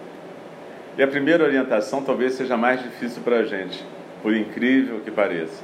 E 0.99 1.03
a 1.03 1.09
primeira 1.09 1.45
orientação 1.45 2.03
talvez 2.03 2.35
seja 2.35 2.57
mais 2.57 2.83
difícil 2.83 3.23
para 3.23 3.39
a 3.39 3.45
gente, 3.45 3.83
por 4.25 4.35
incrível 4.35 5.01
que 5.01 5.11
pareça. 5.11 5.63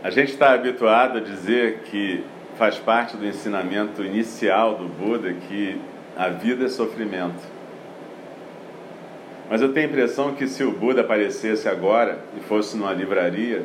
A 0.00 0.10
gente 0.10 0.30
está 0.30 0.52
habituado 0.52 1.18
a 1.18 1.20
dizer 1.20 1.80
que 1.86 2.22
faz 2.56 2.78
parte 2.78 3.16
do 3.16 3.26
ensinamento 3.26 4.00
inicial 4.00 4.76
do 4.76 4.84
Buda 4.84 5.32
que 5.32 5.76
a 6.16 6.28
vida 6.28 6.66
é 6.66 6.68
sofrimento. 6.68 7.42
Mas 9.50 9.60
eu 9.60 9.72
tenho 9.72 9.88
a 9.88 9.90
impressão 9.90 10.36
que 10.36 10.46
se 10.46 10.62
o 10.62 10.70
Buda 10.70 11.00
aparecesse 11.00 11.68
agora 11.68 12.20
e 12.36 12.40
fosse 12.44 12.76
numa 12.76 12.92
livraria, 12.92 13.64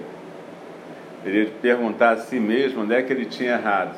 ele 1.24 1.44
ia 1.44 1.52
perguntar 1.62 2.14
a 2.14 2.18
si 2.18 2.40
mesmo 2.40 2.82
onde 2.82 2.96
é 2.96 3.04
que 3.04 3.14
ele 3.14 3.26
tinha 3.26 3.52
errado. 3.52 3.96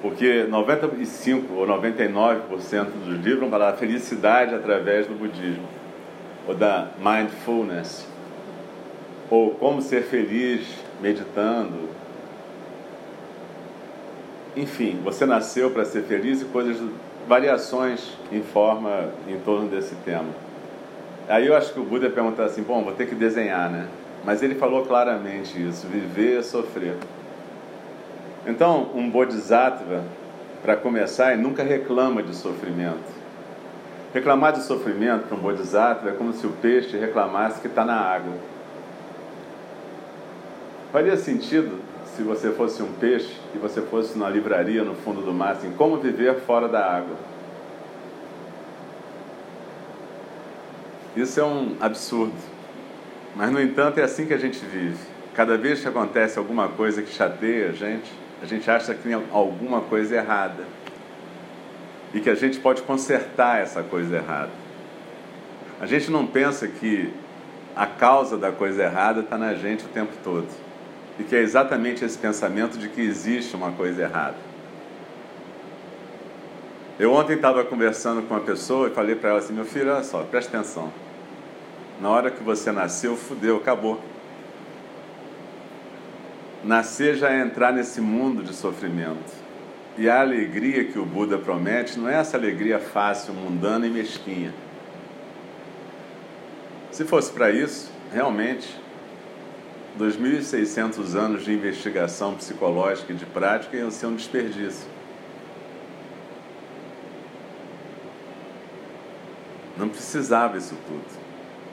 Porque 0.00 0.44
95 0.44 1.52
ou 1.52 1.66
99% 1.66 2.84
dos 3.04 3.18
livros 3.18 3.40
vão 3.40 3.50
falar 3.50 3.74
felicidade 3.74 4.54
através 4.54 5.06
do 5.06 5.14
budismo 5.14 5.81
ou 6.46 6.54
da 6.54 6.88
mindfulness. 6.98 8.06
ou 9.30 9.52
como 9.52 9.80
ser 9.80 10.02
feliz 10.02 10.66
meditando. 11.00 11.88
Enfim, 14.54 15.00
você 15.02 15.24
nasceu 15.24 15.70
para 15.70 15.86
ser 15.86 16.02
feliz 16.02 16.42
e 16.42 16.44
coisas, 16.44 16.76
variações 17.26 18.12
em 18.30 18.42
forma 18.42 19.08
em 19.26 19.38
torno 19.40 19.68
desse 19.68 19.94
tema. 20.04 20.28
Aí 21.28 21.46
eu 21.46 21.56
acho 21.56 21.72
que 21.72 21.80
o 21.80 21.84
Buda 21.84 22.10
perguntar 22.10 22.44
assim: 22.44 22.62
bom, 22.62 22.84
vou 22.84 22.92
ter 22.92 23.06
que 23.06 23.14
desenhar, 23.14 23.70
né? 23.70 23.88
Mas 24.24 24.42
ele 24.42 24.54
falou 24.56 24.84
claramente 24.84 25.60
isso: 25.66 25.86
viver 25.86 26.40
é 26.40 26.42
sofrer. 26.42 26.96
Então, 28.46 28.90
um 28.94 29.08
bodhisattva, 29.08 30.02
para 30.62 30.76
começar, 30.76 31.36
nunca 31.38 31.62
reclama 31.62 32.22
de 32.22 32.34
sofrimento. 32.34 33.21
Reclamar 34.12 34.52
de 34.52 34.62
sofrimento 34.62 35.26
para 35.26 35.36
um 35.36 35.40
bodhisattva 35.40 36.10
é 36.10 36.12
como 36.12 36.34
se 36.34 36.46
o 36.46 36.50
peixe 36.50 36.98
reclamasse 36.98 37.60
que 37.60 37.66
está 37.66 37.84
na 37.84 37.98
água. 37.98 38.34
Faria 40.92 41.16
sentido 41.16 41.80
se 42.14 42.22
você 42.22 42.50
fosse 42.50 42.82
um 42.82 42.92
peixe 42.92 43.34
e 43.54 43.58
você 43.58 43.80
fosse 43.80 44.18
numa 44.18 44.28
livraria 44.28 44.84
no 44.84 44.94
fundo 44.94 45.22
do 45.22 45.32
mar, 45.32 45.52
assim, 45.52 45.72
como 45.78 45.96
viver 45.96 46.40
fora 46.40 46.68
da 46.68 46.84
água. 46.84 47.16
Isso 51.16 51.40
é 51.40 51.44
um 51.44 51.76
absurdo. 51.80 52.34
Mas, 53.34 53.50
no 53.50 53.60
entanto, 53.60 53.98
é 53.98 54.02
assim 54.02 54.26
que 54.26 54.34
a 54.34 54.38
gente 54.38 54.58
vive. 54.58 54.98
Cada 55.34 55.56
vez 55.56 55.80
que 55.80 55.88
acontece 55.88 56.38
alguma 56.38 56.68
coisa 56.68 57.00
que 57.02 57.10
chateia 57.10 57.70
a 57.70 57.72
gente, 57.72 58.12
a 58.42 58.44
gente 58.44 58.70
acha 58.70 58.94
que 58.94 59.02
tem 59.02 59.14
alguma 59.14 59.80
coisa 59.80 60.16
errada. 60.16 60.64
E 62.12 62.20
que 62.20 62.30
a 62.30 62.34
gente 62.34 62.58
pode 62.58 62.82
consertar 62.82 63.60
essa 63.60 63.82
coisa 63.82 64.16
errada. 64.16 64.50
A 65.80 65.86
gente 65.86 66.10
não 66.10 66.26
pensa 66.26 66.68
que 66.68 67.12
a 67.74 67.86
causa 67.86 68.36
da 68.36 68.52
coisa 68.52 68.82
errada 68.82 69.20
está 69.20 69.38
na 69.38 69.54
gente 69.54 69.84
o 69.84 69.88
tempo 69.88 70.12
todo 70.22 70.48
e 71.18 71.24
que 71.24 71.36
é 71.36 71.40
exatamente 71.40 72.04
esse 72.04 72.16
pensamento 72.16 72.78
de 72.78 72.88
que 72.88 73.00
existe 73.00 73.54
uma 73.54 73.72
coisa 73.72 74.02
errada. 74.02 74.36
Eu 76.98 77.12
ontem 77.12 77.34
estava 77.34 77.64
conversando 77.64 78.22
com 78.22 78.34
uma 78.34 78.40
pessoa 78.40 78.88
e 78.88 78.90
falei 78.90 79.14
para 79.14 79.30
ela 79.30 79.38
assim: 79.38 79.52
meu 79.52 79.64
filho, 79.64 79.92
olha 79.92 80.04
só, 80.04 80.22
presta 80.22 80.56
atenção. 80.56 80.92
Na 82.00 82.08
hora 82.10 82.30
que 82.30 82.42
você 82.42 82.70
nasceu, 82.70 83.16
fudeu, 83.16 83.56
acabou. 83.56 84.00
Nascer 86.62 87.16
já 87.16 87.30
é 87.30 87.40
entrar 87.40 87.72
nesse 87.72 88.00
mundo 88.00 88.42
de 88.42 88.54
sofrimento. 88.54 89.41
E 89.98 90.08
a 90.08 90.20
alegria 90.20 90.84
que 90.84 90.98
o 90.98 91.04
Buda 91.04 91.36
promete 91.36 91.98
não 91.98 92.08
é 92.08 92.14
essa 92.14 92.36
alegria 92.36 92.78
fácil, 92.78 93.34
mundana 93.34 93.86
e 93.86 93.90
mesquinha. 93.90 94.52
Se 96.90 97.04
fosse 97.04 97.30
para 97.32 97.50
isso, 97.50 97.90
realmente 98.12 98.68
2.600 99.98 101.14
anos 101.14 101.44
de 101.44 101.52
investigação 101.52 102.34
psicológica 102.34 103.12
e 103.12 103.16
de 103.16 103.26
prática 103.26 103.76
iam 103.76 103.90
ser 103.90 104.06
um 104.06 104.16
desperdício. 104.16 104.86
Não 109.76 109.88
precisava 109.88 110.56
isso 110.56 110.76
tudo. 110.86 111.22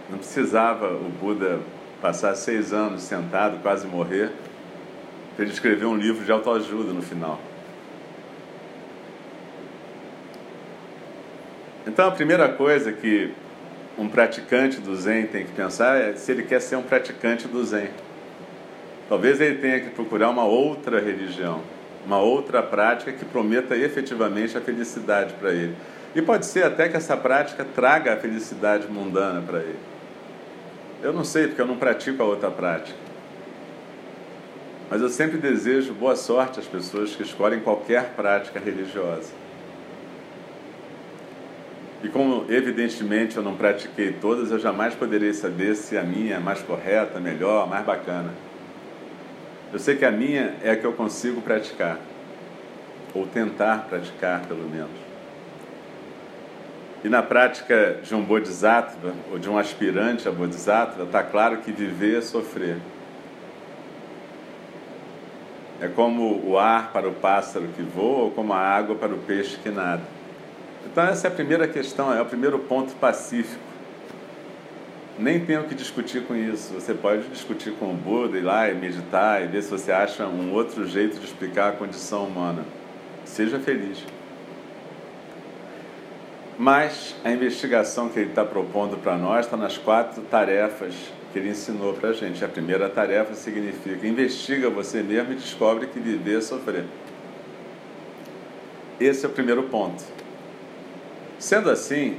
Não 0.09 0.17
precisava 0.17 0.87
o 0.87 1.09
Buda 1.21 1.59
passar 2.01 2.33
seis 2.35 2.73
anos 2.73 3.01
sentado, 3.01 3.61
quase 3.61 3.87
morrer, 3.87 4.31
para 5.35 5.45
ele 5.45 5.53
escrever 5.53 5.85
um 5.85 5.95
livro 5.95 6.25
de 6.25 6.31
autoajuda 6.31 6.91
no 6.91 7.01
final. 7.01 7.39
Então, 11.87 12.07
a 12.07 12.11
primeira 12.11 12.49
coisa 12.49 12.91
que 12.91 13.31
um 13.97 14.07
praticante 14.07 14.79
do 14.79 14.95
Zen 14.95 15.27
tem 15.27 15.45
que 15.45 15.51
pensar 15.51 15.97
é 15.97 16.13
se 16.13 16.31
ele 16.31 16.43
quer 16.43 16.61
ser 16.61 16.75
um 16.75 16.81
praticante 16.81 17.47
do 17.47 17.63
Zen. 17.63 17.89
Talvez 19.09 19.41
ele 19.41 19.57
tenha 19.57 19.79
que 19.79 19.89
procurar 19.89 20.29
uma 20.29 20.45
outra 20.45 21.01
religião, 21.01 21.61
uma 22.05 22.19
outra 22.19 22.61
prática 22.61 23.11
que 23.11 23.25
prometa 23.25 23.75
efetivamente 23.75 24.57
a 24.57 24.61
felicidade 24.61 25.33
para 25.33 25.51
ele. 25.51 25.75
E 26.15 26.21
pode 26.21 26.45
ser 26.45 26.63
até 26.63 26.87
que 26.87 26.95
essa 26.95 27.17
prática 27.17 27.65
traga 27.65 28.13
a 28.13 28.17
felicidade 28.17 28.87
mundana 28.87 29.41
para 29.41 29.59
ele. 29.59 29.79
Eu 31.01 31.13
não 31.13 31.23
sei, 31.23 31.47
porque 31.47 31.61
eu 31.61 31.67
não 31.67 31.77
pratico 31.77 32.21
a 32.21 32.25
outra 32.25 32.51
prática. 32.51 32.97
Mas 34.89 35.01
eu 35.01 35.09
sempre 35.09 35.37
desejo 35.37 35.93
boa 35.93 36.15
sorte 36.15 36.59
às 36.59 36.65
pessoas 36.65 37.15
que 37.15 37.23
escolhem 37.23 37.59
qualquer 37.59 38.13
prática 38.15 38.59
religiosa. 38.59 39.31
E 42.01 42.07
como 42.07 42.45
evidentemente 42.49 43.35
eu 43.35 43.43
não 43.43 43.55
pratiquei 43.55 44.13
todas, 44.13 44.51
eu 44.51 44.59
jamais 44.59 44.95
poderei 44.95 45.33
saber 45.33 45.75
se 45.75 45.97
a 45.97 46.03
minha 46.03 46.35
é 46.35 46.39
mais 46.39 46.61
correta, 46.61 47.19
melhor, 47.19 47.67
mais 47.67 47.85
bacana. 47.85 48.33
Eu 49.73 49.79
sei 49.79 49.97
que 49.97 50.05
a 50.05 50.11
minha 50.11 50.55
é 50.63 50.71
a 50.71 50.75
que 50.77 50.85
eu 50.85 50.93
consigo 50.93 51.41
praticar, 51.41 51.99
ou 53.13 53.27
tentar 53.27 53.87
praticar, 53.89 54.41
pelo 54.45 54.67
menos. 54.69 55.09
E 57.03 57.09
na 57.09 57.21
prática 57.21 57.99
de 58.01 58.15
um 58.15 58.23
bodhisattva, 58.23 59.13
ou 59.31 59.37
de 59.37 59.49
um 59.49 59.57
aspirante 59.57 60.27
a 60.27 60.31
bodhisattva, 60.31 61.03
está 61.03 61.21
claro 61.21 61.57
que 61.57 61.71
viver 61.71 62.17
é 62.17 62.21
sofrer. 62.21 62.77
É 65.81 65.87
como 65.87 66.45
o 66.45 66.57
ar 66.57 66.91
para 66.91 67.07
o 67.07 67.13
pássaro 67.13 67.67
que 67.75 67.81
voa, 67.81 68.23
ou 68.23 68.31
como 68.31 68.53
a 68.53 68.57
água 68.57 68.95
para 68.95 69.13
o 69.13 69.17
peixe 69.17 69.57
que 69.57 69.69
nada. 69.69 70.18
Então, 70.91 71.05
essa 71.05 71.27
é 71.27 71.29
a 71.29 71.33
primeira 71.33 71.67
questão, 71.67 72.13
é 72.13 72.21
o 72.21 72.25
primeiro 72.25 72.59
ponto 72.59 72.93
pacífico 72.95 73.69
nem 75.19 75.45
tenho 75.45 75.65
que 75.65 75.75
discutir 75.75 76.23
com 76.23 76.33
isso. 76.33 76.73
Você 76.73 76.93
pode 76.93 77.27
discutir 77.27 77.73
com 77.73 77.91
o 77.91 77.93
Buda, 77.93 78.37
ir 78.37 78.41
lá 78.41 78.69
e 78.69 78.73
meditar 78.73 79.43
e 79.43 79.47
ver 79.47 79.61
se 79.61 79.69
você 79.69 79.91
acha 79.91 80.25
um 80.25 80.53
outro 80.53 80.87
jeito 80.87 81.19
de 81.19 81.25
explicar 81.25 81.69
a 81.69 81.71
condição 81.73 82.23
humana. 82.23 82.63
Seja 83.25 83.59
feliz. 83.59 84.01
Mas 86.57 87.15
a 87.23 87.31
investigação 87.31 88.09
que 88.09 88.19
ele 88.19 88.29
está 88.29 88.45
propondo 88.45 88.97
para 88.97 89.17
nós 89.17 89.45
está 89.45 89.57
nas 89.57 89.77
quatro 89.77 90.21
tarefas 90.23 90.93
que 91.33 91.39
ele 91.39 91.49
ensinou 91.49 91.93
para 91.93 92.09
a 92.09 92.13
gente. 92.13 92.43
A 92.43 92.47
primeira 92.47 92.89
tarefa 92.89 93.33
significa: 93.33 94.07
investiga 94.07 94.69
você 94.69 95.03
mesmo 95.03 95.33
e 95.33 95.35
descobre 95.35 95.87
que 95.87 95.99
viver 95.99 96.37
é 96.37 96.41
sofrer. 96.41 96.85
Esse 98.99 99.25
é 99.25 99.29
o 99.29 99.31
primeiro 99.31 99.63
ponto. 99.63 100.03
Sendo 101.39 101.71
assim, 101.71 102.17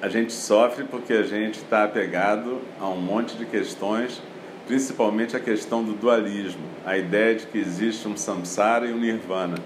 a 0.00 0.08
gente 0.08 0.32
sofre 0.32 0.84
porque 0.84 1.12
a 1.12 1.22
gente 1.22 1.58
está 1.58 1.84
apegado 1.84 2.62
a 2.80 2.88
um 2.88 2.96
monte 2.96 3.36
de 3.36 3.44
questões, 3.44 4.22
principalmente 4.66 5.36
a 5.36 5.40
questão 5.40 5.84
do 5.84 5.92
dualismo, 5.92 6.64
a 6.86 6.96
ideia 6.96 7.34
de 7.34 7.46
que 7.46 7.58
existe 7.58 8.08
um 8.08 8.16
samsara 8.16 8.86
e 8.86 8.94
um 8.94 8.98
nirvana, 8.98 9.58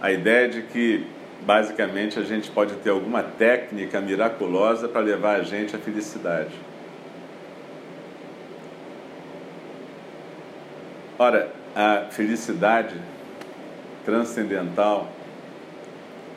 a 0.00 0.10
ideia 0.10 0.48
de 0.48 0.62
que 0.62 1.06
basicamente 1.42 2.18
a 2.18 2.22
gente 2.22 2.50
pode 2.50 2.74
ter 2.76 2.88
alguma 2.88 3.22
técnica 3.22 4.00
miraculosa 4.00 4.88
para 4.88 5.02
levar 5.02 5.40
a 5.40 5.42
gente 5.42 5.76
à 5.76 5.78
felicidade. 5.78 6.54
Ora, 11.18 11.52
a 11.76 12.06
felicidade 12.10 12.94
transcendental, 14.06 15.12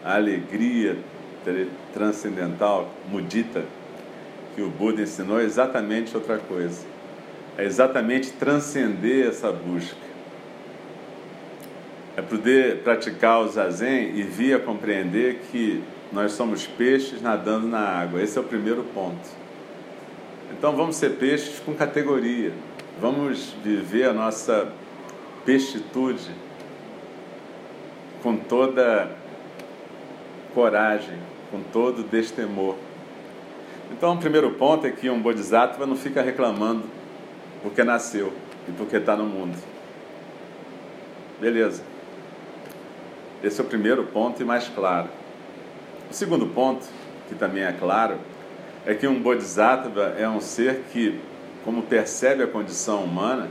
a 0.04 0.16
alegria 0.16 0.98
transcendental, 1.94 2.90
mudita, 3.10 3.66
que 4.56 4.62
o 4.62 4.70
Buda 4.70 5.02
ensinou 5.02 5.40
é 5.40 5.44
exatamente 5.44 6.16
outra 6.16 6.38
coisa. 6.38 6.86
É 7.58 7.64
exatamente 7.64 8.32
transcender 8.32 9.28
essa 9.28 9.52
busca. 9.52 10.08
É 12.16 12.22
poder 12.22 12.80
praticar 12.84 13.42
o 13.42 13.48
zazen 13.48 14.16
e 14.16 14.24
vir 14.24 14.56
a 14.56 14.60
compreender 14.60 15.42
que 15.52 15.84
nós 16.12 16.32
somos 16.32 16.66
peixes 16.66 17.22
nadando 17.22 17.68
na 17.68 17.80
água. 17.80 18.22
Esse 18.22 18.38
é 18.38 18.42
o 18.42 18.44
primeiro 18.44 18.84
ponto. 18.94 19.30
Então 20.52 20.76
vamos 20.76 20.96
ser 20.96 21.12
peixes 21.12 21.60
com 21.60 21.74
categoria. 21.74 22.52
Vamos 23.00 23.54
viver 23.64 24.06
a 24.06 24.14
nossa 24.14 24.72
peixitude 25.46 26.32
com 28.24 28.36
toda 28.36 29.12
coragem, 30.54 31.20
com 31.52 31.62
todo 31.62 32.04
destemor. 32.04 32.76
Então, 33.92 34.14
o 34.14 34.18
primeiro 34.18 34.52
ponto 34.52 34.86
é 34.86 34.92
que 34.92 35.10
um 35.10 35.22
bodhisattva 35.22 35.86
não 35.86 35.96
fica 35.96 36.22
reclamando 36.22 36.84
porque 37.64 37.84
nasceu 37.84 38.34
e 38.68 38.72
porque 38.72 38.98
está 38.98 39.16
no 39.16 39.26
mundo. 39.26 39.58
Beleza. 41.40 41.84
Esse 43.44 43.62
é 43.62 43.64
o 43.64 43.68
primeiro 43.68 44.04
ponto 44.06 44.42
e 44.42 44.46
mais 44.46 44.68
claro. 44.68 45.08
O 46.10 46.14
segundo 46.14 46.48
ponto, 46.48 46.86
que 47.30 47.36
também 47.36 47.64
é 47.64 47.72
claro, 47.72 48.18
é 48.86 48.94
que 48.94 49.08
um 49.08 49.22
bodhisattva 49.22 50.16
é 50.18 50.28
um 50.28 50.42
ser 50.42 50.84
que, 50.92 51.20
como 51.64 51.84
percebe 51.84 52.44
a 52.44 52.48
condição 52.48 53.04
humana, 53.04 53.50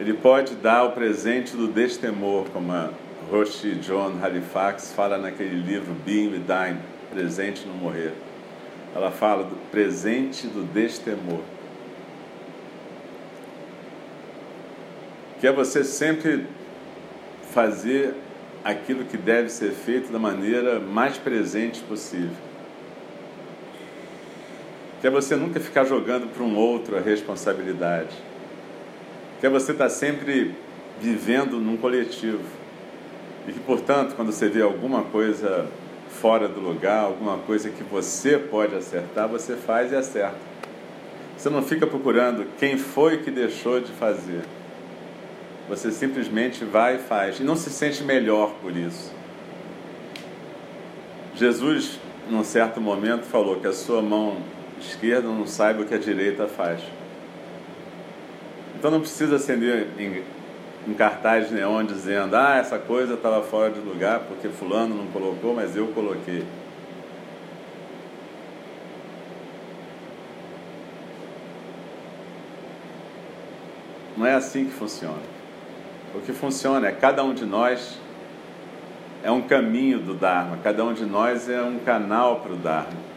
ele 0.00 0.14
pode 0.14 0.54
dar 0.54 0.84
o 0.84 0.92
presente 0.92 1.56
do 1.56 1.68
destemor, 1.68 2.46
como 2.52 2.72
a 2.72 2.90
Roshi 3.30 3.74
John 3.76 4.18
Halifax 4.22 4.92
fala 4.92 5.18
naquele 5.18 5.60
livro 5.60 5.94
Being 6.04 6.32
with 6.32 6.44
Dying 6.46 6.78
presente 7.12 7.66
no 7.66 7.74
morrer. 7.74 8.12
Ela 8.94 9.10
fala 9.10 9.44
do 9.44 9.56
presente 9.70 10.46
do 10.46 10.64
destemor. 10.64 11.40
que 15.42 15.46
é 15.48 15.50
você 15.50 15.82
sempre 15.82 16.46
fazer 17.50 18.14
aquilo 18.62 19.04
que 19.04 19.16
deve 19.16 19.48
ser 19.48 19.72
feito 19.72 20.12
da 20.12 20.18
maneira 20.20 20.78
mais 20.78 21.18
presente 21.18 21.80
possível. 21.80 22.36
Que 25.00 25.08
é 25.08 25.10
você 25.10 25.34
nunca 25.34 25.58
ficar 25.58 25.84
jogando 25.84 26.32
para 26.32 26.44
um 26.44 26.56
outro 26.56 26.96
a 26.96 27.00
responsabilidade. 27.00 28.16
Que 29.40 29.46
é 29.46 29.50
você 29.50 29.72
estar 29.72 29.88
sempre 29.88 30.54
vivendo 31.00 31.58
num 31.58 31.76
coletivo. 31.76 32.44
E 33.48 33.52
que, 33.52 33.58
portanto, 33.58 34.14
quando 34.14 34.30
você 34.30 34.48
vê 34.48 34.62
alguma 34.62 35.02
coisa 35.02 35.66
fora 36.20 36.48
do 36.48 36.60
lugar, 36.60 37.04
alguma 37.04 37.38
coisa 37.38 37.70
que 37.70 37.82
você 37.82 38.38
pode 38.38 38.74
acertar, 38.74 39.28
você 39.28 39.56
faz 39.56 39.92
e 39.92 39.96
acerta. 39.96 40.36
Você 41.36 41.50
não 41.50 41.62
fica 41.62 41.86
procurando 41.86 42.46
quem 42.58 42.78
foi 42.78 43.18
que 43.18 43.30
deixou 43.30 43.80
de 43.80 43.90
fazer. 43.92 44.42
Você 45.68 45.90
simplesmente 45.90 46.64
vai 46.64 46.96
e 46.96 46.98
faz. 46.98 47.40
E 47.40 47.42
não 47.42 47.56
se 47.56 47.70
sente 47.70 48.04
melhor 48.04 48.54
por 48.60 48.76
isso. 48.76 49.12
Jesus, 51.34 51.98
num 52.30 52.44
certo 52.44 52.80
momento, 52.80 53.24
falou 53.24 53.56
que 53.56 53.66
a 53.66 53.72
sua 53.72 54.02
mão 54.02 54.36
esquerda 54.80 55.28
não 55.28 55.46
saiba 55.46 55.82
o 55.82 55.84
que 55.84 55.94
a 55.94 55.98
direita 55.98 56.46
faz. 56.46 56.80
Então 58.78 58.90
não 58.90 59.00
precisa 59.00 59.36
acender 59.36 59.88
um 60.86 60.94
cartaz 60.94 61.50
neon 61.50 61.84
dizendo: 61.84 62.34
ah, 62.34 62.56
essa 62.56 62.78
coisa 62.78 63.14
estava 63.14 63.42
fora 63.42 63.70
de 63.70 63.80
lugar 63.80 64.20
porque 64.20 64.48
Fulano 64.48 64.94
não 64.94 65.06
colocou, 65.08 65.54
mas 65.54 65.76
eu 65.76 65.88
coloquei. 65.88 66.44
Não 74.16 74.26
é 74.26 74.34
assim 74.34 74.66
que 74.66 74.72
funciona. 74.72 75.32
O 76.14 76.20
que 76.20 76.32
funciona 76.32 76.88
é 76.88 76.92
cada 76.92 77.24
um 77.24 77.32
de 77.32 77.46
nós 77.46 77.98
é 79.24 79.30
um 79.30 79.42
caminho 79.42 79.98
do 79.98 80.14
Dharma, 80.14 80.58
cada 80.62 80.84
um 80.84 80.92
de 80.92 81.06
nós 81.06 81.48
é 81.48 81.62
um 81.62 81.78
canal 81.78 82.40
para 82.40 82.52
o 82.52 82.56
Dharma. 82.56 83.11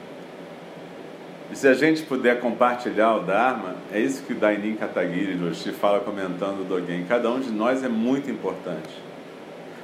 E 1.51 1.55
se 1.55 1.67
a 1.67 1.73
gente 1.73 2.01
puder 2.03 2.39
compartilhar 2.39 3.15
o 3.15 3.19
Dharma, 3.19 3.75
é 3.91 3.99
isso 3.99 4.23
que 4.23 4.33
o 4.33 4.35
Dainin 4.35 4.75
Katagiri 4.75 5.35
Roshi 5.35 5.71
fala 5.71 5.99
comentando 5.99 6.57
do 6.57 6.63
Dogen. 6.63 7.05
Cada 7.07 7.29
um 7.29 7.39
de 7.39 7.51
nós 7.51 7.83
é 7.83 7.87
muito 7.87 8.29
importante. 8.31 8.89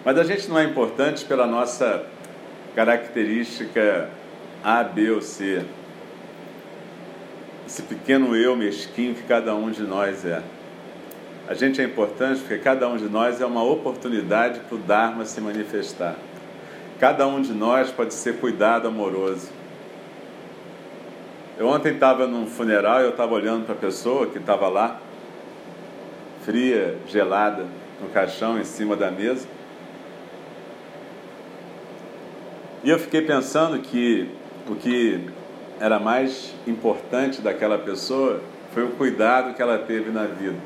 Mas 0.03 0.17
a 0.17 0.23
gente 0.23 0.49
não 0.49 0.57
é 0.57 0.63
importante 0.63 1.23
pela 1.25 1.45
nossa 1.45 2.03
característica 2.75 4.09
A, 4.63 4.83
B 4.83 5.11
ou 5.11 5.21
C. 5.21 5.63
Esse 7.67 7.83
pequeno 7.83 8.35
eu 8.35 8.55
mesquinho 8.55 9.13
que 9.13 9.23
cada 9.23 9.53
um 9.53 9.69
de 9.69 9.83
nós 9.83 10.25
é. 10.25 10.41
A 11.47 11.53
gente 11.53 11.79
é 11.79 11.83
importante 11.83 12.39
porque 12.39 12.57
cada 12.57 12.87
um 12.87 12.97
de 12.97 13.05
nós 13.05 13.39
é 13.39 13.45
uma 13.45 13.63
oportunidade 13.63 14.61
para 14.61 14.75
o 14.75 14.79
Dharma 14.79 15.25
se 15.25 15.39
manifestar. 15.39 16.15
Cada 16.99 17.27
um 17.27 17.41
de 17.41 17.53
nós 17.53 17.91
pode 17.91 18.13
ser 18.13 18.37
cuidado 18.37 18.87
amoroso. 18.87 19.49
Eu 21.61 21.67
ontem 21.67 21.93
estava 21.93 22.25
num 22.25 22.47
funeral 22.47 23.01
e 23.01 23.03
eu 23.03 23.11
estava 23.11 23.35
olhando 23.35 23.67
para 23.67 23.75
a 23.75 23.77
pessoa 23.77 24.25
que 24.25 24.39
estava 24.39 24.67
lá, 24.67 24.99
fria, 26.43 26.97
gelada, 27.05 27.67
no 28.01 28.09
caixão, 28.09 28.59
em 28.59 28.63
cima 28.63 28.95
da 28.95 29.11
mesa. 29.11 29.47
E 32.83 32.89
eu 32.89 32.97
fiquei 32.97 33.21
pensando 33.21 33.77
que 33.77 34.27
o 34.67 34.73
que 34.73 35.29
era 35.79 35.99
mais 35.99 36.51
importante 36.65 37.43
daquela 37.43 37.77
pessoa 37.77 38.41
foi 38.73 38.83
o 38.83 38.93
cuidado 38.93 39.53
que 39.53 39.61
ela 39.61 39.77
teve 39.77 40.09
na 40.09 40.25
vida. 40.25 40.57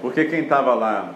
Porque 0.00 0.24
quem 0.26 0.42
estava 0.42 0.72
lá 0.72 1.12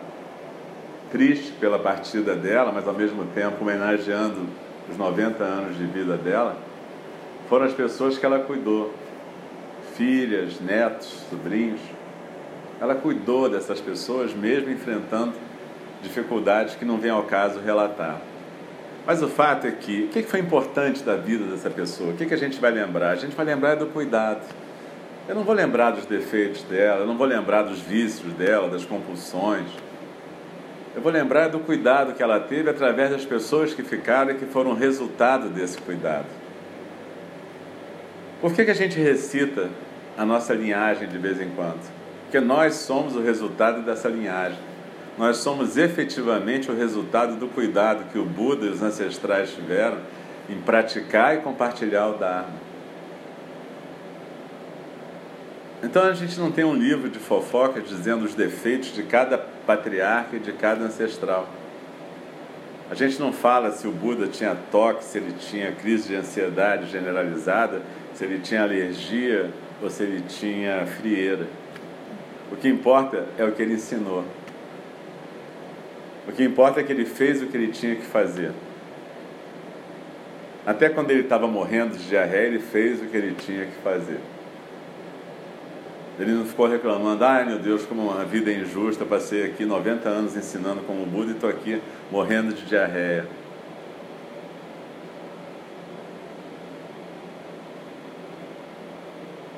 triste 1.12 1.52
pela 1.52 1.78
partida 1.78 2.34
dela, 2.34 2.72
mas 2.72 2.88
ao 2.88 2.94
mesmo 2.94 3.24
tempo 3.26 3.62
homenageando 3.62 4.48
os 4.90 4.96
90 4.96 5.44
anos 5.44 5.78
de 5.78 5.86
vida 5.86 6.16
dela, 6.16 6.66
foram 7.48 7.64
as 7.64 7.72
pessoas 7.72 8.18
que 8.18 8.26
ela 8.26 8.40
cuidou, 8.40 8.92
filhas, 9.96 10.60
netos, 10.60 11.24
sobrinhos. 11.30 11.80
Ela 12.80 12.94
cuidou 12.94 13.48
dessas 13.48 13.80
pessoas, 13.80 14.32
mesmo 14.34 14.70
enfrentando 14.70 15.32
dificuldades 16.02 16.76
que 16.76 16.84
não 16.84 16.98
vem 16.98 17.10
ao 17.10 17.24
caso 17.24 17.58
relatar. 17.58 18.20
Mas 19.06 19.22
o 19.22 19.28
fato 19.28 19.66
é 19.66 19.70
que, 19.70 20.04
o 20.04 20.08
que 20.08 20.22
foi 20.22 20.40
importante 20.40 21.02
da 21.02 21.16
vida 21.16 21.44
dessa 21.46 21.70
pessoa? 21.70 22.10
O 22.10 22.14
que 22.14 22.32
a 22.32 22.36
gente 22.36 22.60
vai 22.60 22.70
lembrar? 22.70 23.10
A 23.10 23.16
gente 23.16 23.34
vai 23.34 23.46
lembrar 23.46 23.74
do 23.74 23.86
cuidado. 23.86 24.42
Eu 25.26 25.34
não 25.34 25.42
vou 25.42 25.54
lembrar 25.54 25.92
dos 25.92 26.06
defeitos 26.06 26.62
dela, 26.62 27.00
eu 27.00 27.06
não 27.06 27.16
vou 27.16 27.26
lembrar 27.26 27.62
dos 27.62 27.80
vícios 27.80 28.32
dela, 28.34 28.68
das 28.68 28.84
compulsões. 28.84 29.66
Eu 30.94 31.02
vou 31.02 31.10
lembrar 31.10 31.48
do 31.48 31.58
cuidado 31.58 32.12
que 32.12 32.22
ela 32.22 32.40
teve 32.40 32.70
através 32.70 33.10
das 33.10 33.24
pessoas 33.24 33.74
que 33.74 33.82
ficaram 33.82 34.32
e 34.32 34.34
que 34.34 34.46
foram 34.46 34.74
resultado 34.74 35.48
desse 35.48 35.78
cuidado. 35.78 36.37
Por 38.40 38.52
que, 38.54 38.64
que 38.64 38.70
a 38.70 38.74
gente 38.74 38.98
recita 38.98 39.68
a 40.16 40.24
nossa 40.24 40.54
linhagem 40.54 41.08
de 41.08 41.18
vez 41.18 41.40
em 41.40 41.50
quando? 41.50 41.80
Porque 42.22 42.40
nós 42.40 42.74
somos 42.74 43.16
o 43.16 43.20
resultado 43.20 43.82
dessa 43.82 44.08
linhagem. 44.08 44.58
Nós 45.16 45.38
somos 45.38 45.76
efetivamente 45.76 46.70
o 46.70 46.76
resultado 46.76 47.34
do 47.34 47.48
cuidado 47.48 48.04
que 48.12 48.18
o 48.18 48.24
Buda 48.24 48.66
e 48.66 48.68
os 48.68 48.82
ancestrais 48.82 49.50
tiveram 49.50 49.98
em 50.48 50.60
praticar 50.60 51.36
e 51.36 51.40
compartilhar 51.40 52.06
o 52.08 52.18
Dharma. 52.18 52.68
Então 55.82 56.02
a 56.02 56.12
gente 56.12 56.38
não 56.38 56.52
tem 56.52 56.64
um 56.64 56.74
livro 56.74 57.08
de 57.08 57.18
fofoca 57.18 57.80
dizendo 57.80 58.24
os 58.24 58.34
defeitos 58.34 58.92
de 58.92 59.02
cada 59.02 59.38
patriarca 59.38 60.36
e 60.36 60.38
de 60.38 60.52
cada 60.52 60.84
ancestral. 60.84 61.48
A 62.90 62.94
gente 62.94 63.20
não 63.20 63.32
fala 63.32 63.70
se 63.70 63.86
o 63.86 63.92
Buda 63.92 64.26
tinha 64.26 64.56
toque, 64.70 65.04
se 65.04 65.18
ele 65.18 65.34
tinha 65.38 65.72
crise 65.72 66.08
de 66.08 66.16
ansiedade 66.16 66.90
generalizada, 66.90 67.82
se 68.14 68.24
ele 68.24 68.38
tinha 68.38 68.62
alergia 68.62 69.50
ou 69.82 69.90
se 69.90 70.02
ele 70.02 70.22
tinha 70.22 70.86
frieira. 70.86 71.46
O 72.50 72.56
que 72.56 72.66
importa 72.66 73.26
é 73.36 73.44
o 73.44 73.52
que 73.52 73.60
ele 73.60 73.74
ensinou. 73.74 74.24
O 76.26 76.32
que 76.32 76.42
importa 76.42 76.80
é 76.80 76.82
que 76.82 76.90
ele 76.90 77.04
fez 77.04 77.42
o 77.42 77.46
que 77.46 77.56
ele 77.56 77.68
tinha 77.68 77.94
que 77.94 78.06
fazer. 78.06 78.52
Até 80.66 80.88
quando 80.88 81.10
ele 81.10 81.22
estava 81.22 81.46
morrendo 81.46 81.96
de 81.96 82.08
diarreia, 82.08 82.46
ele 82.46 82.58
fez 82.58 83.02
o 83.02 83.06
que 83.06 83.16
ele 83.16 83.34
tinha 83.34 83.66
que 83.66 83.76
fazer. 83.82 84.18
Ele 86.18 86.32
não 86.32 86.44
ficou 86.44 86.66
reclamando, 86.66 87.24
ai 87.24 87.44
meu 87.44 87.60
Deus, 87.60 87.86
como 87.86 88.10
a 88.10 88.24
vida 88.24 88.50
é 88.50 88.54
injusta, 88.54 89.04
passei 89.04 89.44
aqui 89.44 89.64
90 89.64 90.08
anos 90.08 90.36
ensinando 90.36 90.80
como 90.80 91.06
Buda 91.06 91.30
e 91.30 91.34
estou 91.34 91.48
aqui 91.48 91.80
morrendo 92.10 92.52
de 92.52 92.66
diarreia. 92.66 93.24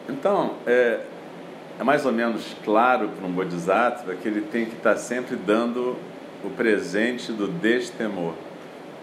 Então, 0.07 0.57
é, 0.67 1.01
é 1.79 1.83
mais 1.83 2.05
ou 2.05 2.13
menos 2.13 2.55
claro 2.63 3.09
para 3.09 3.27
um 3.27 3.33
Bodhisattva 3.33 4.15
que 4.15 4.29
ele 4.29 4.43
tem 4.43 4.67
que 4.67 4.77
estar 4.77 4.97
sempre 4.97 5.37
dando 5.37 5.97
o 6.45 6.51
presente 6.51 7.33
do 7.33 7.49
destemor, 7.49 8.35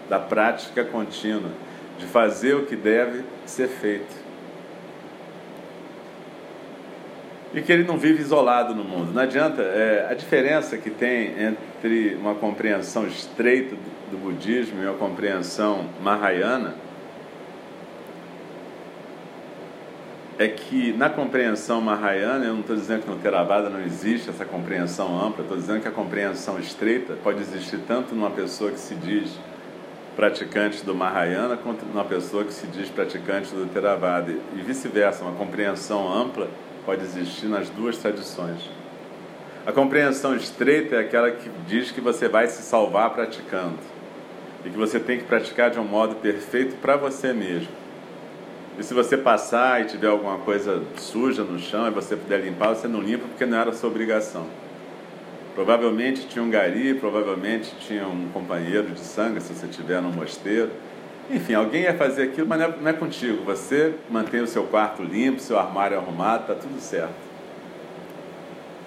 da 0.08 0.20
prática 0.20 0.84
contínua, 0.84 1.50
de 1.98 2.06
fazer 2.06 2.54
o 2.54 2.66
que 2.66 2.76
deve 2.76 3.24
ser 3.46 3.66
feito. 3.66 4.27
E 7.58 7.62
que 7.62 7.72
ele 7.72 7.82
não 7.82 7.98
vive 7.98 8.22
isolado 8.22 8.72
no 8.72 8.84
mundo. 8.84 9.12
Não 9.12 9.20
adianta, 9.20 9.62
é, 9.62 10.06
a 10.08 10.14
diferença 10.14 10.78
que 10.78 10.90
tem 10.90 11.34
entre 11.42 12.14
uma 12.14 12.36
compreensão 12.36 13.04
estreita 13.04 13.74
do, 13.74 14.12
do 14.12 14.16
budismo 14.16 14.80
e 14.80 14.86
uma 14.86 14.94
compreensão 14.94 15.86
mahayana 16.00 16.76
é 20.38 20.46
que 20.46 20.92
na 20.92 21.10
compreensão 21.10 21.80
mahayana, 21.80 22.44
eu 22.44 22.52
não 22.52 22.60
estou 22.60 22.76
dizendo 22.76 23.02
que 23.02 23.10
no 23.10 23.16
Theravada 23.16 23.68
não 23.68 23.80
existe 23.80 24.30
essa 24.30 24.44
compreensão 24.44 25.20
ampla, 25.20 25.42
estou 25.42 25.56
dizendo 25.56 25.80
que 25.80 25.88
a 25.88 25.90
compreensão 25.90 26.60
estreita 26.60 27.14
pode 27.24 27.40
existir 27.40 27.80
tanto 27.88 28.14
numa 28.14 28.30
pessoa 28.30 28.70
que 28.70 28.78
se 28.78 28.94
diz 28.94 29.36
praticante 30.14 30.84
do 30.84 30.94
Mahayana 30.94 31.56
quanto 31.56 31.84
numa 31.84 32.04
pessoa 32.04 32.44
que 32.44 32.52
se 32.52 32.68
diz 32.68 32.88
praticante 32.88 33.52
do 33.52 33.66
Theravada 33.66 34.30
e 34.30 34.62
vice-versa, 34.62 35.24
uma 35.24 35.34
compreensão 35.34 36.08
ampla 36.08 36.48
pode 36.88 37.04
existir 37.04 37.48
nas 37.48 37.68
duas 37.68 37.98
tradições. 37.98 38.60
A 39.66 39.70
compreensão 39.70 40.34
estreita 40.34 40.96
é 40.96 41.00
aquela 41.00 41.30
que 41.30 41.50
diz 41.66 41.90
que 41.90 42.00
você 42.00 42.30
vai 42.30 42.46
se 42.46 42.62
salvar 42.62 43.10
praticando 43.10 43.76
e 44.64 44.70
que 44.70 44.76
você 44.78 44.98
tem 44.98 45.18
que 45.18 45.24
praticar 45.24 45.70
de 45.70 45.78
um 45.78 45.84
modo 45.84 46.14
perfeito 46.14 46.76
para 46.76 46.96
você 46.96 47.34
mesmo. 47.34 47.68
E 48.78 48.82
se 48.82 48.94
você 48.94 49.18
passar 49.18 49.82
e 49.82 49.84
tiver 49.84 50.06
alguma 50.06 50.38
coisa 50.38 50.82
suja 50.96 51.44
no 51.44 51.58
chão 51.58 51.86
e 51.86 51.90
você 51.90 52.16
puder 52.16 52.40
limpar, 52.40 52.68
você 52.70 52.88
não 52.88 53.02
limpa 53.02 53.28
porque 53.28 53.44
não 53.44 53.58
era 53.58 53.70
sua 53.74 53.90
obrigação. 53.90 54.46
Provavelmente 55.54 56.26
tinha 56.26 56.42
um 56.42 56.48
gari, 56.48 56.94
provavelmente 56.94 57.70
tinha 57.80 58.08
um 58.08 58.30
companheiro 58.32 58.88
de 58.92 59.00
sangue, 59.00 59.42
se 59.42 59.52
você 59.52 59.66
estiver 59.66 60.00
no 60.00 60.08
mosteiro. 60.10 60.70
Enfim, 61.30 61.54
alguém 61.54 61.82
ia 61.82 61.94
fazer 61.94 62.22
aquilo, 62.24 62.46
mas 62.46 62.58
não 62.58 62.66
é, 62.66 62.74
não 62.80 62.90
é 62.90 62.92
contigo. 62.92 63.44
Você 63.44 63.94
mantém 64.08 64.40
o 64.40 64.46
seu 64.46 64.64
quarto 64.64 65.02
limpo, 65.02 65.40
seu 65.40 65.58
armário 65.58 65.98
arrumado, 65.98 66.42
está 66.42 66.54
tudo 66.54 66.80
certo. 66.80 67.28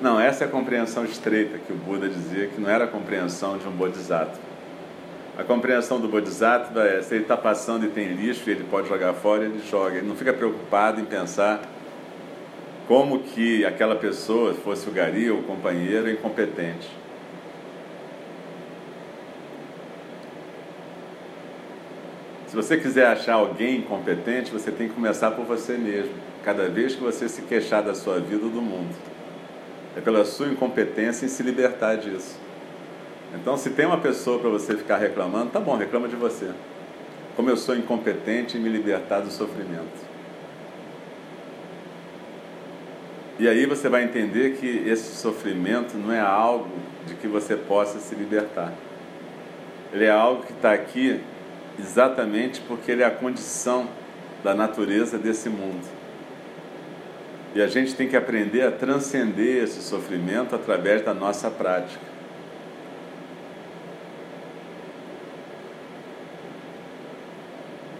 Não, 0.01 0.19
essa 0.19 0.43
é 0.43 0.47
a 0.47 0.49
compreensão 0.49 1.05
estreita 1.05 1.59
que 1.59 1.71
o 1.71 1.75
Buda 1.75 2.09
dizia 2.09 2.47
que 2.47 2.59
não 2.59 2.67
era 2.67 2.85
a 2.85 2.87
compreensão 2.87 3.59
de 3.59 3.67
um 3.67 3.71
bodhisattva. 3.71 4.39
A 5.37 5.43
compreensão 5.43 5.99
do 5.99 6.07
bodhisattva 6.07 6.83
é 6.87 7.01
se 7.03 7.13
ele 7.13 7.23
está 7.23 7.37
passando 7.37 7.85
e 7.85 7.89
tem 7.89 8.07
lixo 8.13 8.49
ele 8.49 8.63
pode 8.63 8.89
jogar 8.89 9.13
fora, 9.13 9.45
ele 9.45 9.61
joga. 9.69 9.97
Ele 9.97 10.07
não 10.07 10.15
fica 10.15 10.33
preocupado 10.33 10.99
em 10.99 11.05
pensar 11.05 11.61
como 12.87 13.19
que 13.19 13.63
aquela 13.63 13.95
pessoa, 13.95 14.55
fosse 14.55 14.89
o 14.89 14.91
gari 14.91 15.29
ou 15.29 15.39
o 15.39 15.43
companheiro, 15.43 16.07
é 16.07 16.13
incompetente. 16.13 16.89
Se 22.51 22.57
você 22.57 22.75
quiser 22.75 23.07
achar 23.07 23.35
alguém 23.35 23.77
incompetente, 23.77 24.51
você 24.51 24.71
tem 24.71 24.89
que 24.89 24.93
começar 24.93 25.31
por 25.31 25.45
você 25.45 25.77
mesmo. 25.77 26.11
Cada 26.43 26.67
vez 26.67 26.93
que 26.93 27.01
você 27.01 27.29
se 27.29 27.43
queixar 27.43 27.81
da 27.81 27.95
sua 27.95 28.19
vida 28.19 28.43
ou 28.43 28.51
do 28.51 28.61
mundo. 28.61 28.93
É 29.95 30.01
pela 30.01 30.25
sua 30.25 30.47
incompetência 30.47 31.25
em 31.25 31.29
se 31.29 31.41
libertar 31.43 31.95
disso. 31.95 32.37
Então, 33.33 33.55
se 33.55 33.69
tem 33.69 33.85
uma 33.85 33.99
pessoa 33.99 34.37
para 34.37 34.49
você 34.49 34.75
ficar 34.75 34.97
reclamando, 34.97 35.51
tá 35.51 35.61
bom, 35.61 35.77
reclama 35.77 36.09
de 36.09 36.17
você. 36.17 36.51
Como 37.37 37.49
eu 37.49 37.55
sou 37.55 37.73
incompetente 37.73 38.57
em 38.57 38.59
me 38.59 38.67
libertar 38.67 39.21
do 39.21 39.31
sofrimento. 39.31 40.11
E 43.39 43.47
aí 43.47 43.65
você 43.65 43.87
vai 43.87 44.03
entender 44.03 44.57
que 44.57 44.67
esse 44.89 45.15
sofrimento 45.15 45.95
não 45.95 46.11
é 46.13 46.19
algo 46.19 46.67
de 47.07 47.15
que 47.15 47.29
você 47.29 47.55
possa 47.55 47.97
se 47.99 48.13
libertar. 48.13 48.73
Ele 49.93 50.03
é 50.03 50.11
algo 50.11 50.43
que 50.43 50.51
está 50.51 50.73
aqui 50.73 51.21
exatamente 51.79 52.61
porque 52.61 52.91
ele 52.91 53.03
é 53.03 53.05
a 53.05 53.11
condição 53.11 53.87
da 54.43 54.53
natureza 54.53 55.17
desse 55.17 55.49
mundo. 55.49 55.87
E 57.53 57.61
a 57.61 57.67
gente 57.67 57.93
tem 57.95 58.07
que 58.07 58.15
aprender 58.15 58.61
a 58.61 58.71
transcender 58.71 59.63
esse 59.63 59.81
sofrimento 59.81 60.55
através 60.55 61.03
da 61.03 61.13
nossa 61.13 61.49
prática. 61.51 62.11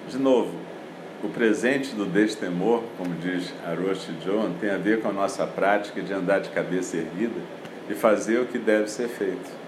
De 0.08 0.18
novo, 0.18 0.52
o 1.24 1.30
presente 1.30 1.94
do 1.94 2.06
destemor, 2.06 2.84
como 2.98 3.14
diz 3.16 3.54
Aroshi 3.66 4.12
John, 4.24 4.54
tem 4.60 4.70
a 4.70 4.78
ver 4.78 5.02
com 5.02 5.10
a 5.10 5.14
nossa 5.14 5.46
prática 5.46 6.02
de 6.02 6.14
andar 6.14 6.40
de 6.40 6.50
cabeça 6.50 6.98
erguida 6.98 7.40
e 7.90 7.94
fazer 7.94 8.40
o 8.40 8.46
que 8.46 8.58
deve 8.58 8.90
ser 8.90 9.08
feito. 9.08 9.61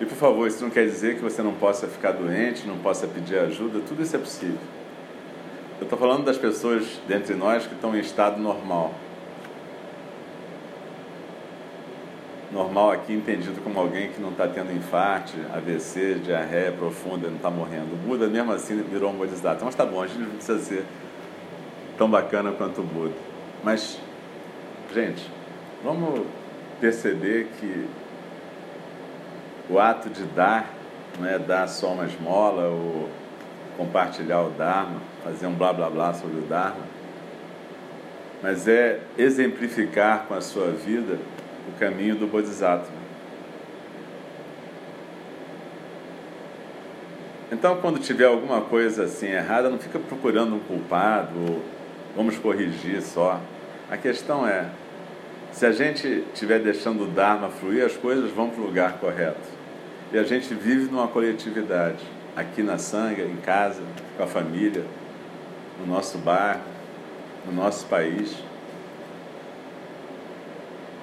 E 0.00 0.06
por 0.06 0.16
favor, 0.16 0.48
isso 0.48 0.62
não 0.62 0.70
quer 0.70 0.86
dizer 0.86 1.16
que 1.16 1.22
você 1.22 1.42
não 1.42 1.52
possa 1.52 1.86
ficar 1.86 2.12
doente, 2.12 2.66
não 2.66 2.78
possa 2.78 3.06
pedir 3.06 3.38
ajuda, 3.38 3.80
tudo 3.86 4.02
isso 4.02 4.16
é 4.16 4.18
possível. 4.18 4.58
Eu 5.78 5.84
estou 5.84 5.98
falando 5.98 6.24
das 6.24 6.38
pessoas 6.38 6.98
dentre 7.06 7.34
nós 7.34 7.66
que 7.66 7.74
estão 7.74 7.94
em 7.94 8.00
estado 8.00 8.40
normal. 8.40 8.94
Normal 12.50 12.92
aqui 12.92 13.12
entendido 13.12 13.60
como 13.60 13.78
alguém 13.78 14.10
que 14.10 14.20
não 14.20 14.30
está 14.30 14.48
tendo 14.48 14.72
infarto, 14.72 15.34
AVC, 15.54 16.14
diarreia 16.24 16.72
profunda, 16.72 17.28
não 17.28 17.36
está 17.36 17.50
morrendo. 17.50 17.92
O 17.92 18.08
Buda 18.08 18.26
mesmo 18.26 18.52
assim 18.52 18.82
virou 18.82 19.10
um 19.10 19.16
bodhisattva. 19.16 19.66
Mas 19.66 19.74
está 19.74 19.84
bom, 19.84 20.02
a 20.02 20.06
gente 20.06 20.20
não 20.20 20.30
precisa 20.30 20.58
ser 20.58 20.84
tão 21.98 22.10
bacana 22.10 22.52
quanto 22.52 22.80
o 22.80 22.84
Buda. 22.84 23.14
Mas, 23.62 24.00
gente, 24.94 25.30
vamos 25.84 26.26
perceber 26.80 27.48
que 27.60 27.86
o 29.70 29.78
ato 29.78 30.10
de 30.10 30.24
dar, 30.24 30.74
não 31.18 31.28
é 31.28 31.38
dar 31.38 31.68
só 31.68 31.92
uma 31.92 32.04
esmola 32.04 32.64
ou 32.64 33.08
compartilhar 33.76 34.42
o 34.42 34.50
Dharma, 34.50 35.00
fazer 35.22 35.46
um 35.46 35.54
blá 35.54 35.72
blá 35.72 35.88
blá 35.88 36.12
sobre 36.12 36.38
o 36.38 36.42
Dharma, 36.42 36.84
mas 38.42 38.66
é 38.66 39.00
exemplificar 39.16 40.24
com 40.26 40.34
a 40.34 40.40
sua 40.40 40.72
vida 40.72 41.18
o 41.68 41.78
caminho 41.78 42.16
do 42.16 42.26
Bodhisattva. 42.26 43.00
Então, 47.52 47.76
quando 47.80 47.98
tiver 47.98 48.26
alguma 48.26 48.62
coisa 48.62 49.04
assim 49.04 49.26
errada, 49.26 49.68
não 49.68 49.78
fica 49.78 49.98
procurando 49.98 50.54
um 50.54 50.60
culpado, 50.60 51.30
ou 51.38 51.62
vamos 52.16 52.38
corrigir 52.38 53.02
só. 53.02 53.40
A 53.90 53.96
questão 53.96 54.46
é, 54.46 54.66
se 55.52 55.66
a 55.66 55.72
gente 55.72 56.24
estiver 56.32 56.60
deixando 56.60 57.04
o 57.04 57.06
Dharma 57.06 57.50
fluir, 57.50 57.84
as 57.84 57.96
coisas 57.96 58.30
vão 58.30 58.50
para 58.50 58.62
o 58.62 58.66
lugar 58.66 58.98
correto. 58.98 59.59
E 60.12 60.18
a 60.18 60.24
gente 60.24 60.52
vive 60.54 60.90
numa 60.90 61.06
coletividade, 61.06 62.04
aqui 62.34 62.62
na 62.62 62.78
Sanga, 62.78 63.22
em 63.22 63.36
casa, 63.36 63.80
com 64.16 64.24
a 64.24 64.26
família, 64.26 64.84
no 65.78 65.86
nosso 65.86 66.18
bairro, 66.18 66.62
no 67.46 67.52
nosso 67.52 67.86
país. 67.86 68.34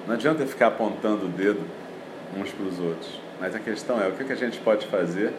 Não 0.06 0.14
adianta 0.14 0.46
ficar 0.46 0.68
apontando 0.68 1.24
o 1.26 1.28
dedo 1.28 1.60
uns 2.36 2.50
para 2.50 2.66
os 2.66 2.78
outros, 2.78 3.20
mas 3.40 3.54
a 3.54 3.58
questão 3.58 3.98
é 4.02 4.08
o 4.08 4.12
que 4.12 4.30
a 4.30 4.36
gente 4.36 4.58
pode 4.58 4.86
fazer 4.86 5.32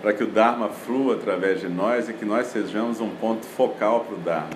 para 0.00 0.12
que 0.12 0.22
o 0.22 0.26
Dharma 0.26 0.68
flua 0.68 1.14
através 1.14 1.60
de 1.60 1.68
nós 1.68 2.10
e 2.10 2.12
que 2.12 2.26
nós 2.26 2.48
sejamos 2.48 3.00
um 3.00 3.08
ponto 3.08 3.46
focal 3.46 4.00
para 4.00 4.14
o 4.14 4.18
Dharma. 4.18 4.50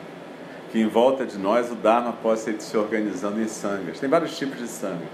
Que 0.70 0.78
em 0.78 0.86
volta 0.86 1.24
de 1.24 1.38
nós 1.38 1.72
o 1.72 1.74
Dharma 1.74 2.12
possa 2.12 2.50
ir 2.50 2.60
se 2.60 2.76
organizando 2.76 3.40
em 3.40 3.48
sangas. 3.48 3.98
Tem 3.98 4.10
vários 4.10 4.36
tipos 4.36 4.58
de 4.58 4.68
sanga. 4.68 5.06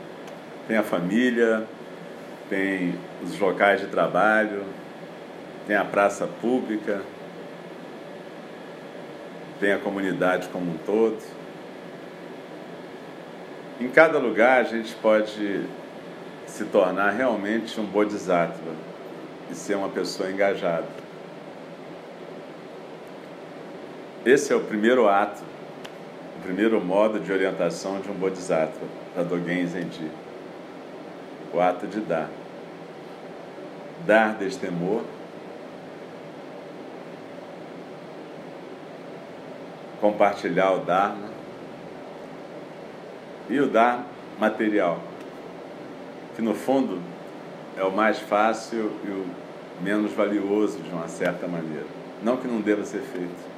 Tem 0.67 0.77
a 0.77 0.83
família, 0.83 1.65
tem 2.49 2.95
os 3.23 3.39
locais 3.39 3.81
de 3.81 3.87
trabalho, 3.87 4.65
tem 5.67 5.77
a 5.77 5.85
praça 5.85 6.27
pública, 6.27 7.03
tem 9.61 9.73
a 9.73 9.79
comunidade 9.79 10.49
como 10.49 10.73
um 10.73 10.79
todo. 10.79 11.19
Em 13.81 13.89
cada 13.89 14.19
lugar 14.19 14.61
a 14.61 14.65
gente 14.65 14.95
pode 14.97 15.65
se 16.47 16.65
tornar 16.67 17.11
realmente 17.11 17.81
um 17.81 17.85
bodhisattva 17.85 18.73
e 19.51 19.55
ser 19.55 19.77
uma 19.77 19.89
pessoa 19.89 20.31
engajada. 20.31 20.87
Esse 24.25 24.53
é 24.53 24.57
o 24.57 24.61
primeiro 24.61 25.09
ato, 25.09 25.43
o 26.39 26.43
primeiro 26.43 26.81
modo 26.81 27.21
de 27.21 27.33
orientação 27.33 28.01
de 28.01 28.11
um 28.11 28.15
bodhisattva, 28.15 28.87
da 29.15 29.23
Dogen 29.23 29.67
Zenji. 29.67 30.11
O 31.55 31.61
ato 31.61 31.87
de 31.87 32.01
dar 32.01 32.29
dar 34.07 34.35
destemor, 34.35 35.03
compartilhar 40.01 40.73
o 40.73 40.79
Dharma 40.81 41.31
e 43.49 43.59
o 43.61 43.67
dar 43.67 44.05
material, 44.39 45.01
que 46.37 46.43
no 46.43 46.55
fundo 46.55 47.01
é 47.77 47.83
o 47.83 47.91
mais 47.91 48.19
fácil 48.19 48.93
e 49.05 49.09
o 49.09 49.27
menos 49.83 50.13
valioso 50.13 50.79
de 50.79 50.91
uma 50.91 51.09
certa 51.09 51.47
maneira. 51.47 51.87
Não 52.23 52.37
que 52.37 52.47
não 52.47 52.61
deva 52.61 52.85
ser 52.85 53.01
feito. 53.01 53.55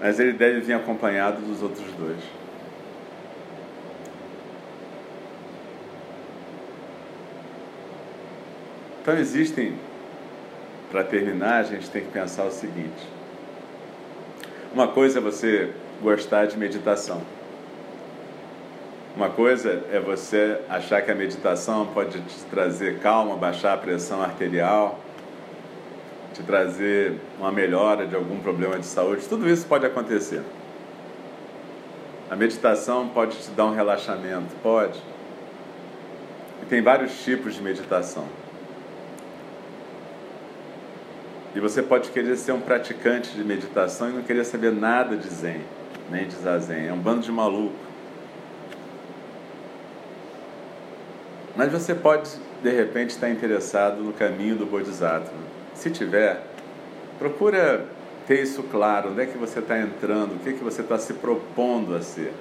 Mas 0.00 0.18
ele 0.18 0.32
deve 0.32 0.60
vir 0.60 0.74
acompanhado 0.74 1.40
dos 1.40 1.62
outros 1.62 1.90
dois. 1.92 2.41
Então 9.02 9.18
existem, 9.18 9.74
para 10.88 11.02
terminar, 11.02 11.58
a 11.58 11.62
gente 11.64 11.90
tem 11.90 12.04
que 12.04 12.12
pensar 12.12 12.44
o 12.44 12.52
seguinte: 12.52 13.04
uma 14.72 14.86
coisa 14.86 15.18
é 15.18 15.20
você 15.20 15.72
gostar 16.00 16.46
de 16.46 16.56
meditação. 16.56 17.20
Uma 19.16 19.28
coisa 19.28 19.82
é 19.90 19.98
você 19.98 20.60
achar 20.70 21.02
que 21.02 21.10
a 21.10 21.14
meditação 21.16 21.86
pode 21.86 22.20
te 22.20 22.44
trazer 22.48 23.00
calma, 23.00 23.36
baixar 23.36 23.74
a 23.74 23.76
pressão 23.76 24.22
arterial, 24.22 25.00
te 26.32 26.42
trazer 26.44 27.18
uma 27.38 27.50
melhora 27.50 28.06
de 28.06 28.14
algum 28.14 28.38
problema 28.38 28.78
de 28.78 28.86
saúde. 28.86 29.26
Tudo 29.28 29.50
isso 29.50 29.66
pode 29.66 29.84
acontecer. 29.84 30.42
A 32.30 32.36
meditação 32.36 33.08
pode 33.08 33.36
te 33.36 33.50
dar 33.50 33.66
um 33.66 33.74
relaxamento, 33.74 34.54
pode. 34.62 34.98
E 36.62 36.66
tem 36.66 36.80
vários 36.80 37.22
tipos 37.24 37.54
de 37.54 37.60
meditação. 37.60 38.26
E 41.54 41.60
você 41.60 41.82
pode 41.82 42.10
querer 42.10 42.36
ser 42.36 42.52
um 42.52 42.60
praticante 42.60 43.32
de 43.32 43.44
meditação 43.44 44.08
e 44.08 44.12
não 44.12 44.22
querer 44.22 44.44
saber 44.44 44.72
nada 44.72 45.16
de 45.16 45.28
Zen, 45.28 45.60
nem 46.10 46.26
de 46.26 46.34
Zazen. 46.36 46.86
É 46.88 46.92
um 46.92 46.98
bando 46.98 47.20
de 47.20 47.30
maluco. 47.30 47.74
Mas 51.54 51.70
você 51.70 51.94
pode, 51.94 52.30
de 52.62 52.70
repente, 52.70 53.10
estar 53.10 53.28
interessado 53.28 54.02
no 54.02 54.14
caminho 54.14 54.56
do 54.56 54.64
Bodhisattva. 54.64 55.32
Se 55.74 55.90
tiver, 55.90 56.42
procura 57.18 57.84
ter 58.26 58.42
isso 58.42 58.62
claro. 58.62 59.10
Onde 59.10 59.20
é 59.20 59.26
que 59.26 59.36
você 59.36 59.58
está 59.58 59.78
entrando? 59.78 60.36
O 60.36 60.38
que, 60.38 60.50
é 60.50 60.52
que 60.54 60.64
você 60.64 60.80
está 60.80 60.98
se 60.98 61.12
propondo 61.12 61.94
a 61.94 62.00
ser? 62.00 62.32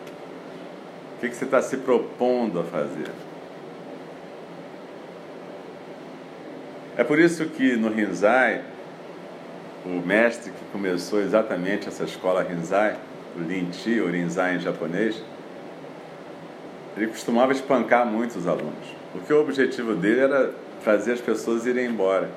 O 1.18 1.20
que, 1.20 1.26
é 1.26 1.30
que 1.30 1.36
você 1.36 1.44
está 1.44 1.62
se 1.62 1.76
propondo 1.78 2.62
a 2.62 2.64
fazer? 2.64 3.12
É 6.98 7.04
por 7.04 7.20
isso 7.20 7.46
que 7.48 7.76
no 7.76 7.90
Rinzai 7.90 8.62
o 9.86 10.06
mestre 10.06 10.52
que 10.52 10.66
começou 10.72 11.22
exatamente 11.22 11.88
essa 11.88 12.04
escola 12.04 12.44
Rinzai, 12.44 12.98
o 13.36 13.40
Linti, 13.40 14.00
o 14.00 14.10
Rinzai 14.10 14.56
em 14.56 14.60
japonês, 14.60 15.22
ele 16.96 17.08
costumava 17.08 17.52
espancar 17.52 18.06
muito 18.06 18.38
os 18.38 18.48
alunos, 18.48 18.96
porque 19.12 19.34
o 19.34 19.42
objetivo 19.42 19.96
dele 19.96 20.22
era 20.22 20.54
fazer 20.84 21.14
as 21.14 21.22
pessoas 21.22 21.66
irem 21.66 21.86
embora. 21.86 22.30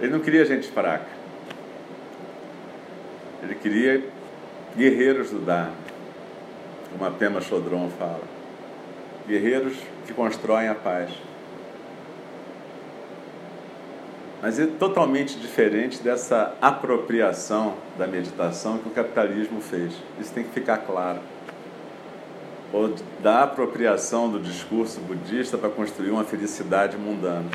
Ele 0.00 0.12
não 0.12 0.20
queria 0.20 0.44
gente 0.44 0.68
fraca. 0.68 1.06
Ele 3.42 3.54
queria 3.54 4.04
guerreiros 4.76 5.30
do 5.30 5.38
Dharma, 5.38 5.72
como 6.92 7.04
a 7.04 7.10
Pema 7.10 7.40
Chodron 7.40 7.90
fala. 7.90 8.22
Guerreiros 9.26 9.76
que 10.06 10.12
constroem 10.12 10.68
a 10.68 10.74
paz. 10.74 11.10
Mas 14.42 14.58
é 14.58 14.66
totalmente 14.66 15.38
diferente 15.38 16.02
dessa 16.02 16.54
apropriação 16.60 17.74
da 17.96 18.06
meditação 18.06 18.78
que 18.78 18.88
o 18.88 18.92
capitalismo 18.92 19.60
fez. 19.60 19.94
Isso 20.20 20.32
tem 20.32 20.44
que 20.44 20.50
ficar 20.50 20.78
claro. 20.78 21.20
Ou 22.72 22.94
da 23.22 23.44
apropriação 23.44 24.28
do 24.28 24.38
discurso 24.38 25.00
budista 25.00 25.56
para 25.56 25.70
construir 25.70 26.10
uma 26.10 26.24
felicidade 26.24 26.96
mundana. 26.96 27.48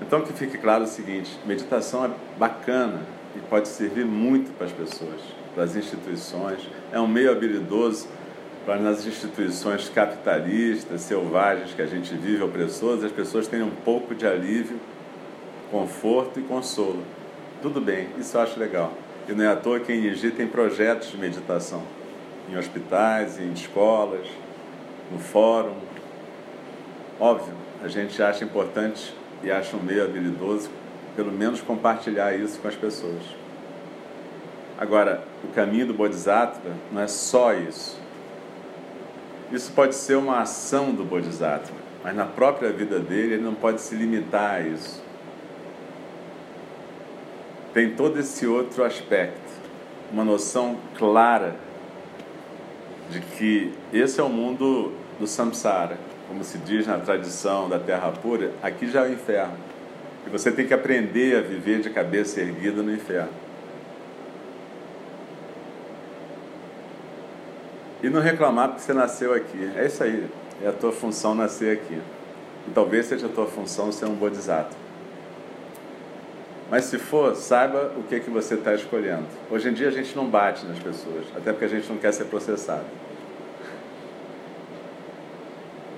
Então 0.00 0.22
que 0.22 0.32
fique 0.32 0.56
claro 0.58 0.84
o 0.84 0.86
seguinte: 0.86 1.38
meditação 1.44 2.06
é 2.06 2.10
bacana 2.38 3.02
e 3.36 3.40
pode 3.40 3.68
servir 3.68 4.04
muito 4.04 4.52
para 4.56 4.66
as 4.66 4.72
pessoas, 4.72 5.20
para 5.54 5.64
as 5.64 5.76
instituições. 5.76 6.68
É 6.92 7.00
um 7.00 7.06
meio 7.06 7.30
habilidoso 7.30 8.08
para 8.64 8.80
nas 8.80 9.06
instituições 9.06 9.88
capitalistas, 9.90 11.02
selvagens 11.02 11.74
que 11.74 11.82
a 11.82 11.86
gente 11.86 12.14
vive, 12.14 12.42
opressoras, 12.42 13.04
as 13.04 13.12
pessoas 13.12 13.46
tenham 13.46 13.68
um 13.68 13.74
pouco 13.84 14.14
de 14.14 14.26
alívio, 14.26 14.80
conforto 15.70 16.40
e 16.40 16.42
consolo. 16.42 17.02
Tudo 17.60 17.80
bem, 17.80 18.08
isso 18.18 18.36
eu 18.36 18.40
acho 18.40 18.58
legal. 18.58 18.92
E 19.28 19.32
não 19.32 19.44
é 19.44 19.48
à 19.48 19.56
toa 19.56 19.80
que 19.80 19.92
em 19.92 20.00
Niji 20.00 20.30
tem 20.30 20.46
projetos 20.46 21.10
de 21.10 21.18
meditação, 21.18 21.82
em 22.50 22.56
hospitais, 22.56 23.38
em 23.38 23.52
escolas, 23.52 24.26
no 25.12 25.18
fórum. 25.18 25.76
Óbvio, 27.20 27.54
a 27.82 27.88
gente 27.88 28.22
acha 28.22 28.44
importante 28.44 29.14
e 29.42 29.50
acha 29.50 29.76
um 29.76 29.82
meio 29.82 30.04
habilidoso, 30.04 30.70
pelo 31.14 31.30
menos 31.30 31.60
compartilhar 31.60 32.34
isso 32.34 32.58
com 32.60 32.68
as 32.68 32.74
pessoas. 32.74 33.22
Agora, 34.78 35.22
o 35.44 35.48
caminho 35.48 35.86
do 35.86 35.94
Bodhisattva 35.94 36.70
não 36.90 37.02
é 37.02 37.06
só 37.06 37.52
isso. 37.52 38.03
Isso 39.54 39.70
pode 39.70 39.94
ser 39.94 40.16
uma 40.16 40.40
ação 40.40 40.92
do 40.92 41.04
Bodhisattva, 41.04 41.76
mas 42.02 42.16
na 42.16 42.26
própria 42.26 42.72
vida 42.72 42.98
dele 42.98 43.34
ele 43.34 43.42
não 43.42 43.54
pode 43.54 43.80
se 43.80 43.94
limitar 43.94 44.56
a 44.56 44.60
isso. 44.60 45.00
Tem 47.72 47.94
todo 47.94 48.18
esse 48.18 48.48
outro 48.48 48.82
aspecto, 48.82 49.40
uma 50.12 50.24
noção 50.24 50.76
clara 50.98 51.54
de 53.10 53.20
que 53.20 53.72
esse 53.92 54.18
é 54.18 54.24
o 54.24 54.28
mundo 54.28 54.92
do 55.20 55.26
samsara, 55.26 55.98
como 56.26 56.42
se 56.42 56.58
diz 56.58 56.88
na 56.88 56.98
tradição 56.98 57.68
da 57.68 57.78
terra 57.78 58.10
pura, 58.10 58.50
aqui 58.60 58.88
já 58.90 59.06
é 59.06 59.10
o 59.10 59.12
inferno. 59.12 59.54
E 60.26 60.30
você 60.30 60.50
tem 60.50 60.66
que 60.66 60.74
aprender 60.74 61.36
a 61.36 61.40
viver 61.42 61.80
de 61.80 61.90
cabeça 61.90 62.40
erguida 62.40 62.82
no 62.82 62.92
inferno. 62.92 63.43
E 68.04 68.10
não 68.10 68.20
reclamar 68.20 68.68
porque 68.68 68.82
você 68.82 68.92
nasceu 68.92 69.32
aqui. 69.32 69.72
É 69.74 69.86
isso 69.86 70.04
aí. 70.04 70.28
É 70.62 70.68
a 70.68 70.72
tua 70.72 70.92
função 70.92 71.34
nascer 71.34 71.78
aqui. 71.78 71.98
E 72.68 72.70
talvez 72.74 73.06
seja 73.06 73.24
a 73.24 73.30
tua 73.30 73.46
função 73.46 73.90
ser 73.90 74.04
um 74.04 74.14
bodhisattva. 74.14 74.76
Mas 76.70 76.84
se 76.84 76.98
for, 76.98 77.34
saiba 77.34 77.92
o 77.96 78.02
que, 78.02 78.16
é 78.16 78.20
que 78.20 78.28
você 78.28 78.56
está 78.56 78.74
escolhendo. 78.74 79.24
Hoje 79.50 79.70
em 79.70 79.72
dia 79.72 79.88
a 79.88 79.90
gente 79.90 80.14
não 80.14 80.26
bate 80.26 80.66
nas 80.66 80.78
pessoas, 80.78 81.24
até 81.34 81.50
porque 81.50 81.64
a 81.64 81.68
gente 81.68 81.88
não 81.88 81.96
quer 81.96 82.12
ser 82.12 82.24
processado. 82.24 82.84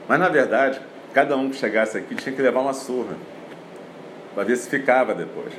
Mas 0.07 0.21
na 0.21 0.29
verdade, 0.29 0.81
cada 1.13 1.37
um 1.37 1.51
que 1.51 1.57
chegasse 1.57 1.99
aqui 1.99 2.15
tinha 2.15 2.33
que 2.33 2.41
levar 2.41 2.61
uma 2.61 2.75
surra 2.75 3.17
para 4.33 4.45
ver 4.45 4.57
se 4.57 4.71
ficava 4.71 5.13
depois. 5.13 5.53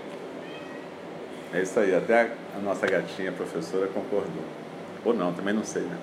É 1.53 1.61
isso 1.61 1.77
aí, 1.77 1.93
até 1.93 2.31
a 2.55 2.59
nossa 2.59 2.87
gatinha 2.87 3.33
professora 3.33 3.87
concordou. 3.87 4.45
Ou 5.03 5.13
não, 5.13 5.33
também 5.33 5.53
não 5.53 5.65
sei, 5.65 5.81
né? 5.81 5.97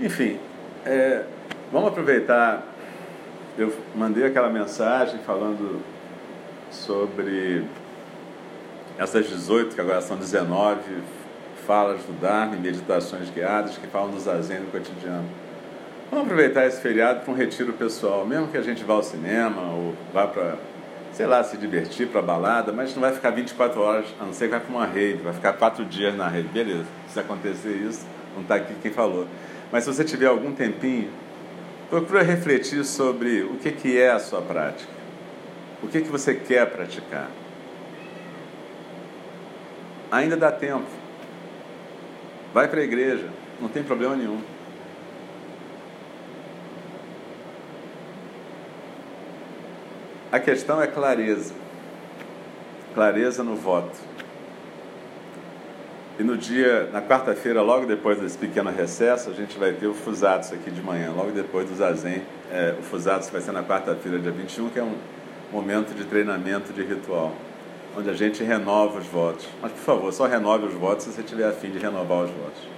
Enfim, 0.00 0.38
é, 0.86 1.24
vamos 1.70 1.88
aproveitar. 1.88 2.62
Eu 3.58 3.70
mandei 3.94 4.24
aquela 4.24 4.48
mensagem 4.48 5.20
falando 5.26 5.82
sobre 6.70 7.64
essas 8.98 9.28
18, 9.28 9.74
que 9.74 9.80
agora 9.80 10.00
são 10.00 10.16
19 10.16 10.80
falas 11.66 12.00
do 12.02 12.18
Dharma 12.18 12.56
e 12.56 12.58
meditações 12.58 13.28
guiadas 13.28 13.76
que 13.76 13.86
falam 13.88 14.10
do 14.10 14.18
zazen 14.18 14.60
no 14.60 14.70
cotidiano. 14.70 15.28
Vamos 16.10 16.24
aproveitar 16.24 16.66
esse 16.66 16.80
feriado 16.80 17.20
para 17.20 17.32
um 17.32 17.36
retiro 17.36 17.74
pessoal, 17.74 18.24
mesmo 18.24 18.48
que 18.48 18.56
a 18.56 18.62
gente 18.62 18.82
vá 18.82 18.94
ao 18.94 19.02
cinema 19.02 19.60
ou 19.72 19.94
vá 20.14 20.26
para, 20.26 20.56
sei 21.12 21.26
lá, 21.26 21.44
se 21.44 21.58
divertir 21.58 22.08
para 22.08 22.22
balada, 22.22 22.72
mas 22.72 22.94
não 22.94 23.02
vai 23.02 23.12
ficar 23.12 23.30
24 23.30 23.80
horas, 23.80 24.06
a 24.18 24.24
não 24.24 24.32
ser 24.32 24.46
que 24.46 24.52
vai 24.52 24.60
para 24.60 24.74
uma 24.74 24.86
rede, 24.86 25.22
vai 25.22 25.34
ficar 25.34 25.52
quatro 25.52 25.84
dias 25.84 26.16
na 26.16 26.26
rede. 26.26 26.48
Beleza, 26.48 26.86
se 27.06 27.20
acontecer 27.20 27.76
isso, 27.86 28.06
não 28.34 28.42
está 28.42 28.54
aqui 28.54 28.74
quem 28.80 28.90
falou. 28.90 29.26
Mas 29.72 29.84
se 29.84 29.92
você 29.92 30.04
tiver 30.04 30.26
algum 30.26 30.52
tempinho, 30.52 31.10
procura 31.88 32.22
refletir 32.22 32.84
sobre 32.84 33.42
o 33.42 33.56
que, 33.56 33.70
que 33.72 33.98
é 33.98 34.10
a 34.10 34.18
sua 34.18 34.42
prática. 34.42 34.90
O 35.82 35.88
que, 35.88 36.00
que 36.00 36.08
você 36.08 36.34
quer 36.34 36.70
praticar. 36.70 37.30
Ainda 40.10 40.36
dá 40.36 40.50
tempo. 40.50 40.86
Vai 42.52 42.66
para 42.66 42.80
a 42.80 42.84
igreja, 42.84 43.28
não 43.60 43.68
tem 43.68 43.82
problema 43.82 44.16
nenhum. 44.16 44.40
A 50.32 50.38
questão 50.38 50.80
é 50.80 50.86
clareza. 50.86 51.54
Clareza 52.94 53.42
no 53.42 53.56
voto. 53.56 53.96
E 56.20 56.22
no 56.22 56.36
dia, 56.36 56.86
na 56.92 57.00
quarta-feira, 57.00 57.62
logo 57.62 57.86
depois 57.86 58.20
desse 58.20 58.36
pequeno 58.36 58.70
recesso, 58.70 59.30
a 59.30 59.32
gente 59.32 59.58
vai 59.58 59.72
ter 59.72 59.86
o 59.86 59.94
Fusatos 59.94 60.52
aqui 60.52 60.70
de 60.70 60.82
manhã, 60.82 61.10
logo 61.16 61.30
depois 61.30 61.66
do 61.66 61.74
Zazen. 61.74 62.20
É, 62.52 62.76
o 62.78 62.82
Fusatos 62.82 63.30
vai 63.30 63.40
ser 63.40 63.52
na 63.52 63.64
quarta-feira, 63.64 64.18
dia 64.18 64.30
21, 64.30 64.68
que 64.68 64.78
é 64.78 64.82
um 64.82 64.96
momento 65.50 65.94
de 65.94 66.04
treinamento 66.04 66.74
de 66.74 66.82
ritual, 66.82 67.34
onde 67.96 68.10
a 68.10 68.12
gente 68.12 68.44
renova 68.44 68.98
os 68.98 69.06
votos. 69.06 69.48
Mas, 69.62 69.72
por 69.72 69.80
favor, 69.80 70.12
só 70.12 70.26
renove 70.26 70.66
os 70.66 70.74
votos 70.74 71.06
se 71.06 71.12
você 71.12 71.22
tiver 71.22 71.48
afim 71.48 71.70
de 71.70 71.78
renovar 71.78 72.24
os 72.24 72.30
votos. 72.30 72.68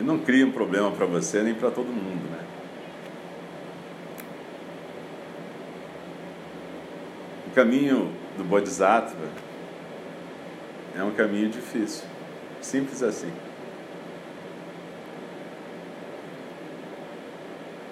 E 0.00 0.04
não 0.04 0.16
crie 0.16 0.42
um 0.42 0.52
problema 0.52 0.90
para 0.90 1.04
você 1.04 1.42
nem 1.42 1.52
para 1.52 1.70
todo 1.70 1.88
mundo, 1.88 2.30
né? 2.30 2.38
O 7.48 7.50
caminho 7.50 8.10
do 8.38 8.44
Bodhisattva 8.44 9.52
é 10.96 11.02
um 11.02 11.12
caminho 11.12 11.48
difícil. 11.48 12.04
Simples 12.60 13.02
assim. 13.02 13.32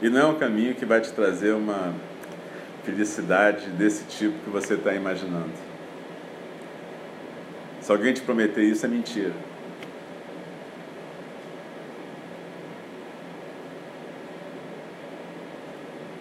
E 0.00 0.08
não 0.08 0.20
é 0.20 0.26
um 0.26 0.38
caminho 0.38 0.74
que 0.74 0.84
vai 0.84 1.00
te 1.00 1.12
trazer 1.12 1.52
uma 1.52 1.94
felicidade 2.84 3.68
desse 3.70 4.04
tipo 4.04 4.36
que 4.44 4.50
você 4.50 4.74
está 4.74 4.94
imaginando. 4.94 5.52
Se 7.80 7.90
alguém 7.90 8.12
te 8.12 8.20
prometer 8.20 8.62
isso, 8.62 8.84
é 8.86 8.88
mentira. 8.88 9.32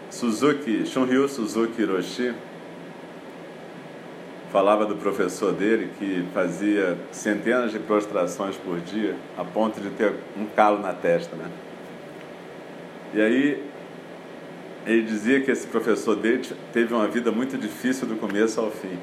Suzuki, 0.10 0.86
Shunryu 0.86 1.28
Suzuki 1.28 1.82
Hiroshi, 1.82 2.36
falava 4.52 4.86
do 4.86 4.96
professor 4.96 5.54
dele 5.54 5.90
que 5.98 6.26
fazia 6.34 6.98
centenas 7.12 7.72
de 7.72 7.80
prostrações 7.80 8.58
por 8.58 8.80
dia 8.82 9.16
a 9.38 9.46
ponto 9.46 9.80
de 9.80 9.90
ter 9.92 10.14
um 10.38 10.46
calo 10.46 10.80
na 10.80 10.94
testa, 10.94 11.36
né? 11.36 11.50
E 13.14 13.22
aí 13.22 13.64
ele 14.86 15.04
dizia 15.04 15.42
que 15.42 15.52
esse 15.52 15.68
professor 15.68 16.16
dele 16.16 16.44
teve 16.74 16.94
uma 16.94 17.08
vida 17.08 17.32
muito 17.32 17.58
difícil 17.58 18.08
do 18.08 18.16
começo 18.16 18.60
ao 18.60 18.72
fim. 18.72 18.98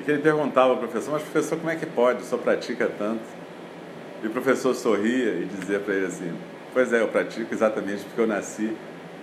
E 0.00 0.04
que 0.04 0.10
ele 0.10 0.22
perguntava 0.22 0.70
ao 0.70 0.76
professor, 0.76 1.12
mas 1.12 1.22
professor, 1.22 1.58
como 1.58 1.70
é 1.70 1.76
que 1.76 1.86
pode? 1.86 2.24
Só 2.24 2.36
pratica 2.36 2.90
tanto? 2.98 3.22
E 4.22 4.26
o 4.26 4.30
professor 4.30 4.74
sorria 4.74 5.30
e 5.32 5.46
dizia 5.46 5.80
para 5.80 5.94
ele 5.94 6.06
assim, 6.06 6.32
pois 6.74 6.92
é, 6.92 7.00
eu 7.00 7.08
pratico 7.08 7.52
exatamente 7.54 8.04
porque 8.04 8.20
eu 8.20 8.26
nasci 8.26 8.76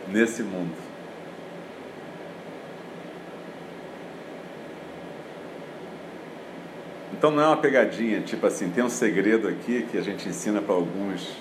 nesse 0.07 0.41
mundo. 0.41 0.88
Então 7.19 7.31
não 7.31 7.43
é 7.43 7.47
uma 7.47 7.57
pegadinha, 7.57 8.21
tipo 8.21 8.47
assim, 8.47 8.69
tem 8.69 8.81
um 8.81 8.89
segredo 8.89 9.49
aqui 9.49 9.85
que 9.91 9.97
a 9.97 10.01
gente 10.01 10.29
ensina 10.29 10.61
para 10.61 10.73
alguns 10.73 11.35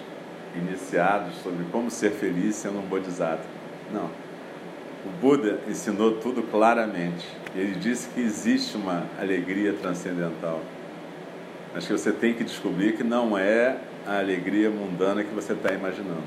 iniciados 0.57 1.37
sobre 1.37 1.65
como 1.71 1.89
ser 1.89 2.11
feliz 2.11 2.57
sendo 2.57 2.81
um 2.81 2.83
bodhisattva. 2.83 3.45
Não. 3.93 4.07
o 5.07 5.11
Buda 5.21 5.61
ensinou 5.69 6.17
tudo 6.17 6.43
claramente. 6.43 7.25
Ele 7.55 7.77
disse 7.77 8.09
que 8.09 8.21
existe 8.21 8.77
uma 8.77 9.07
alegria 9.21 9.73
transcendental, 9.73 10.61
mas 11.73 11.87
que 11.87 11.93
você 11.93 12.11
tem 12.11 12.35
que 12.35 12.43
descobrir 12.43 12.97
que 12.97 13.05
não 13.05 13.39
é 13.39 13.77
a 14.05 14.19
alegria 14.19 14.69
mundana 14.71 15.23
que 15.23 15.33
você 15.33 15.53
está 15.53 15.73
imaginando. 15.73 16.25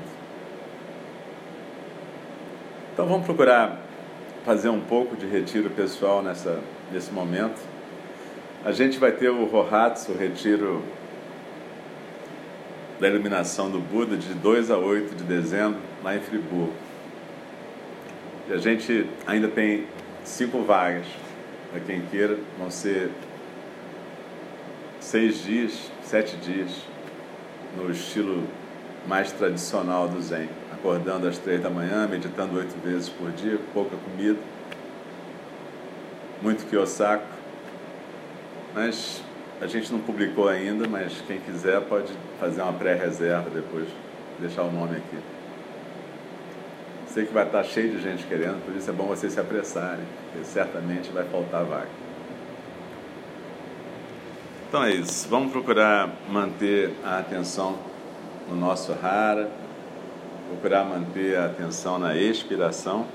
Então 2.94 3.06
vamos 3.06 3.26
procurar 3.26 3.82
fazer 4.46 4.70
um 4.70 4.80
pouco 4.80 5.14
de 5.14 5.26
retiro 5.26 5.68
pessoal 5.68 6.22
nessa, 6.22 6.58
nesse 6.90 7.12
momento. 7.12 7.71
A 8.64 8.70
gente 8.70 8.98
vai 8.98 9.10
ter 9.10 9.28
o 9.28 9.44
Rohatsu, 9.44 10.12
o 10.12 10.16
retiro 10.16 10.84
da 13.00 13.08
iluminação 13.08 13.68
do 13.68 13.80
Buda, 13.80 14.16
de 14.16 14.32
2 14.34 14.70
a 14.70 14.78
8 14.78 15.16
de 15.16 15.24
dezembro, 15.24 15.80
lá 16.02 16.14
em 16.14 16.20
Friburgo. 16.20 16.72
E 18.48 18.52
a 18.52 18.58
gente 18.58 19.06
ainda 19.26 19.48
tem 19.48 19.86
cinco 20.24 20.62
vagas 20.62 21.06
para 21.70 21.80
quem 21.80 22.02
queira, 22.02 22.38
vão 22.56 22.70
ser 22.70 23.10
seis 25.00 25.42
dias, 25.42 25.90
sete 26.04 26.36
dias, 26.36 26.70
no 27.76 27.90
estilo 27.90 28.44
mais 29.08 29.32
tradicional 29.32 30.06
do 30.06 30.22
Zen 30.22 30.48
acordando 30.82 31.28
às 31.28 31.38
três 31.38 31.62
da 31.62 31.70
manhã, 31.70 32.08
meditando 32.08 32.58
oito 32.58 32.74
vezes 32.84 33.08
por 33.08 33.30
dia, 33.30 33.58
pouca 33.72 33.96
comida, 33.96 34.38
muito 36.42 36.66
Kiyosako. 36.66 37.31
Mas 38.74 39.22
a 39.60 39.66
gente 39.66 39.92
não 39.92 40.00
publicou 40.00 40.48
ainda, 40.48 40.88
mas 40.88 41.22
quem 41.26 41.38
quiser 41.38 41.80
pode 41.82 42.12
fazer 42.40 42.62
uma 42.62 42.72
pré-reserva 42.72 43.50
depois, 43.50 43.88
deixar 44.38 44.62
o 44.62 44.72
nome 44.72 44.96
aqui. 44.96 45.18
Sei 47.08 47.26
que 47.26 47.32
vai 47.32 47.44
estar 47.44 47.62
cheio 47.64 47.92
de 47.92 48.00
gente 48.00 48.24
querendo, 48.24 48.64
por 48.64 48.74
isso 48.74 48.88
é 48.88 48.92
bom 48.92 49.04
vocês 49.04 49.32
se 49.34 49.40
apressarem, 49.40 50.04
porque 50.30 50.44
certamente 50.46 51.10
vai 51.10 51.24
faltar 51.24 51.64
vaga. 51.64 51.88
Então 54.68 54.82
é 54.82 54.92
isso, 54.92 55.28
vamos 55.28 55.52
procurar 55.52 56.08
manter 56.30 56.92
a 57.04 57.18
atenção 57.18 57.78
no 58.48 58.56
nosso 58.56 58.92
Hara 58.92 59.50
procurar 60.52 60.84
manter 60.84 61.38
a 61.38 61.46
atenção 61.46 61.98
na 61.98 62.14
expiração. 62.16 63.06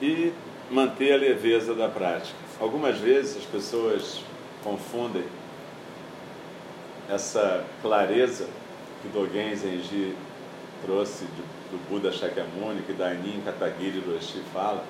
E 0.00 0.32
manter 0.70 1.12
a 1.12 1.16
leveza 1.16 1.74
da 1.74 1.88
prática. 1.88 2.36
Algumas 2.60 2.98
vezes 2.98 3.36
as 3.36 3.44
pessoas 3.44 4.20
confundem 4.64 5.24
essa 7.08 7.64
clareza 7.82 8.48
que 9.02 9.08
Dogen 9.08 9.54
Zenji 9.54 10.14
trouxe 10.84 11.24
do 11.70 11.88
Buda 11.88 12.10
Shakyamuni, 12.10 12.82
que 12.82 12.92
Dainin 12.92 13.42
Katagiri 13.44 14.00
Roshi 14.00 14.42
fala. 14.52 14.84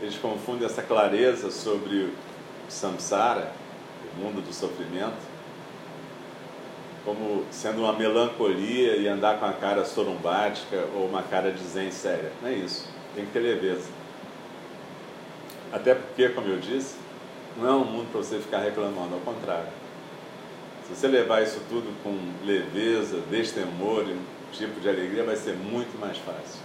Eles 0.00 0.16
confundem 0.16 0.66
essa 0.66 0.82
clareza 0.82 1.50
sobre 1.50 1.96
o 1.96 2.12
samsara, 2.68 3.52
o 4.14 4.20
mundo 4.20 4.40
do 4.40 4.54
sofrimento, 4.54 5.16
como 7.04 7.44
sendo 7.50 7.82
uma 7.82 7.92
melancolia 7.92 8.96
e 8.96 9.08
andar 9.08 9.38
com 9.38 9.46
a 9.46 9.52
cara 9.52 9.84
sorumbática 9.84 10.86
ou 10.94 11.06
uma 11.06 11.22
cara 11.22 11.50
de 11.50 11.62
zen 11.62 11.90
séria. 11.90 12.30
Não 12.40 12.48
é 12.48 12.54
isso. 12.54 12.86
Tem 13.14 13.24
que 13.24 13.32
ter 13.32 13.40
leveza. 13.40 13.97
Até 15.72 15.94
porque, 15.94 16.28
como 16.30 16.48
eu 16.48 16.58
disse, 16.58 16.96
não 17.56 17.68
é 17.68 17.72
um 17.72 17.84
mundo 17.84 18.10
para 18.10 18.20
você 18.20 18.38
ficar 18.38 18.58
reclamando, 18.58 19.14
ao 19.14 19.20
contrário. 19.20 19.68
Se 20.86 20.94
você 20.94 21.08
levar 21.08 21.42
isso 21.42 21.60
tudo 21.68 21.94
com 22.02 22.16
leveza, 22.46 23.20
destemor 23.30 24.04
e 24.08 24.12
um 24.12 24.22
tipo 24.52 24.80
de 24.80 24.88
alegria, 24.88 25.24
vai 25.24 25.36
ser 25.36 25.54
muito 25.54 25.98
mais 26.00 26.16
fácil. 26.18 26.60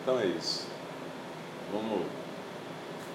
Então 0.00 0.18
é 0.18 0.26
isso. 0.26 0.66
Vamos 1.72 2.06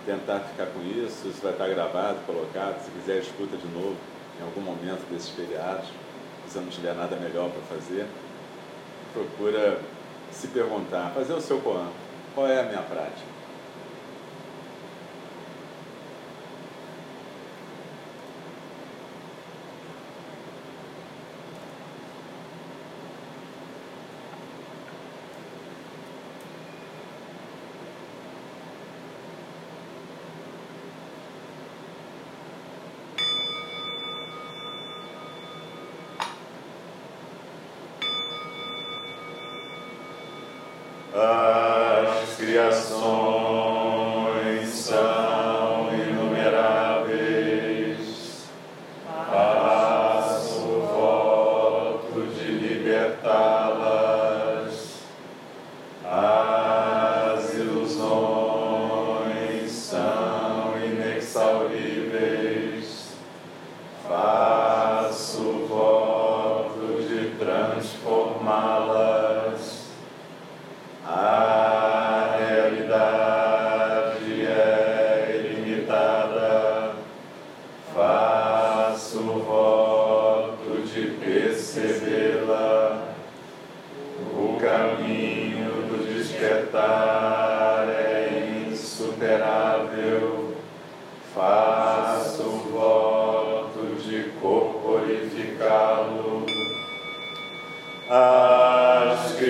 tentar 0.06 0.40
ficar 0.40 0.68
com 0.68 0.82
isso, 0.82 1.28
isso 1.28 1.42
vai 1.42 1.52
estar 1.52 1.68
gravado, 1.68 2.20
colocado, 2.26 2.84
se 2.84 2.92
quiser 2.92 3.20
escuta 3.20 3.58
de 3.58 3.68
novo 3.68 3.98
em 4.40 4.44
algum 4.44 4.62
momento 4.62 5.06
desses 5.12 5.30
feriados, 5.30 5.88
se 5.88 6.54
você 6.54 6.60
não 6.60 6.68
tiver 6.68 6.94
nada 6.94 7.16
melhor 7.18 7.50
para 7.50 7.78
fazer, 7.78 8.06
procura 9.14 9.82
se 10.32 10.48
perguntar, 10.48 11.12
fazer 11.14 11.34
o 11.34 11.42
seu 11.42 11.60
Koan, 11.60 11.90
qual 12.38 12.48
é 12.48 12.60
a 12.60 12.64
minha 12.66 12.84
prática? 12.84 13.37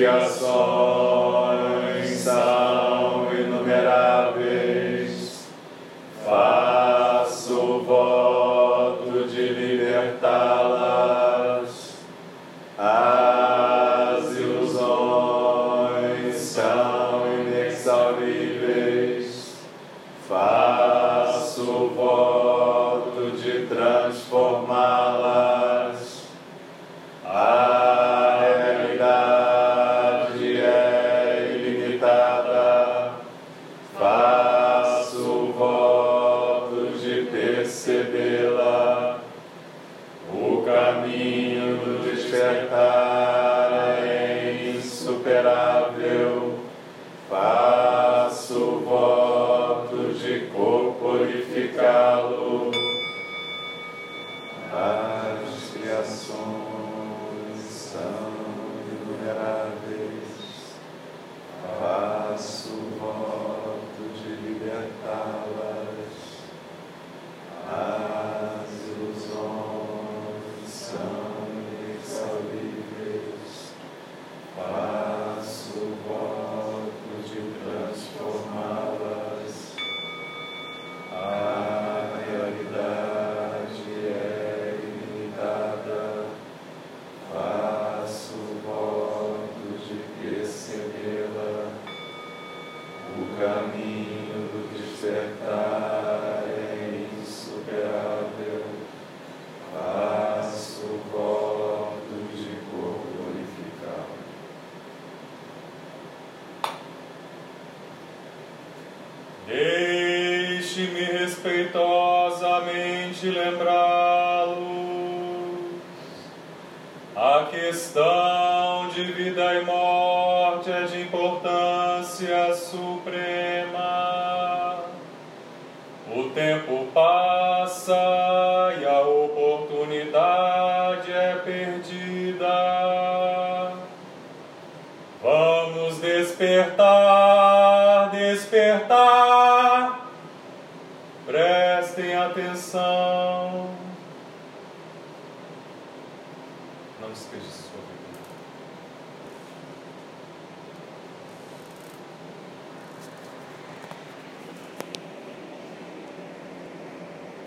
Yes, 0.08 0.39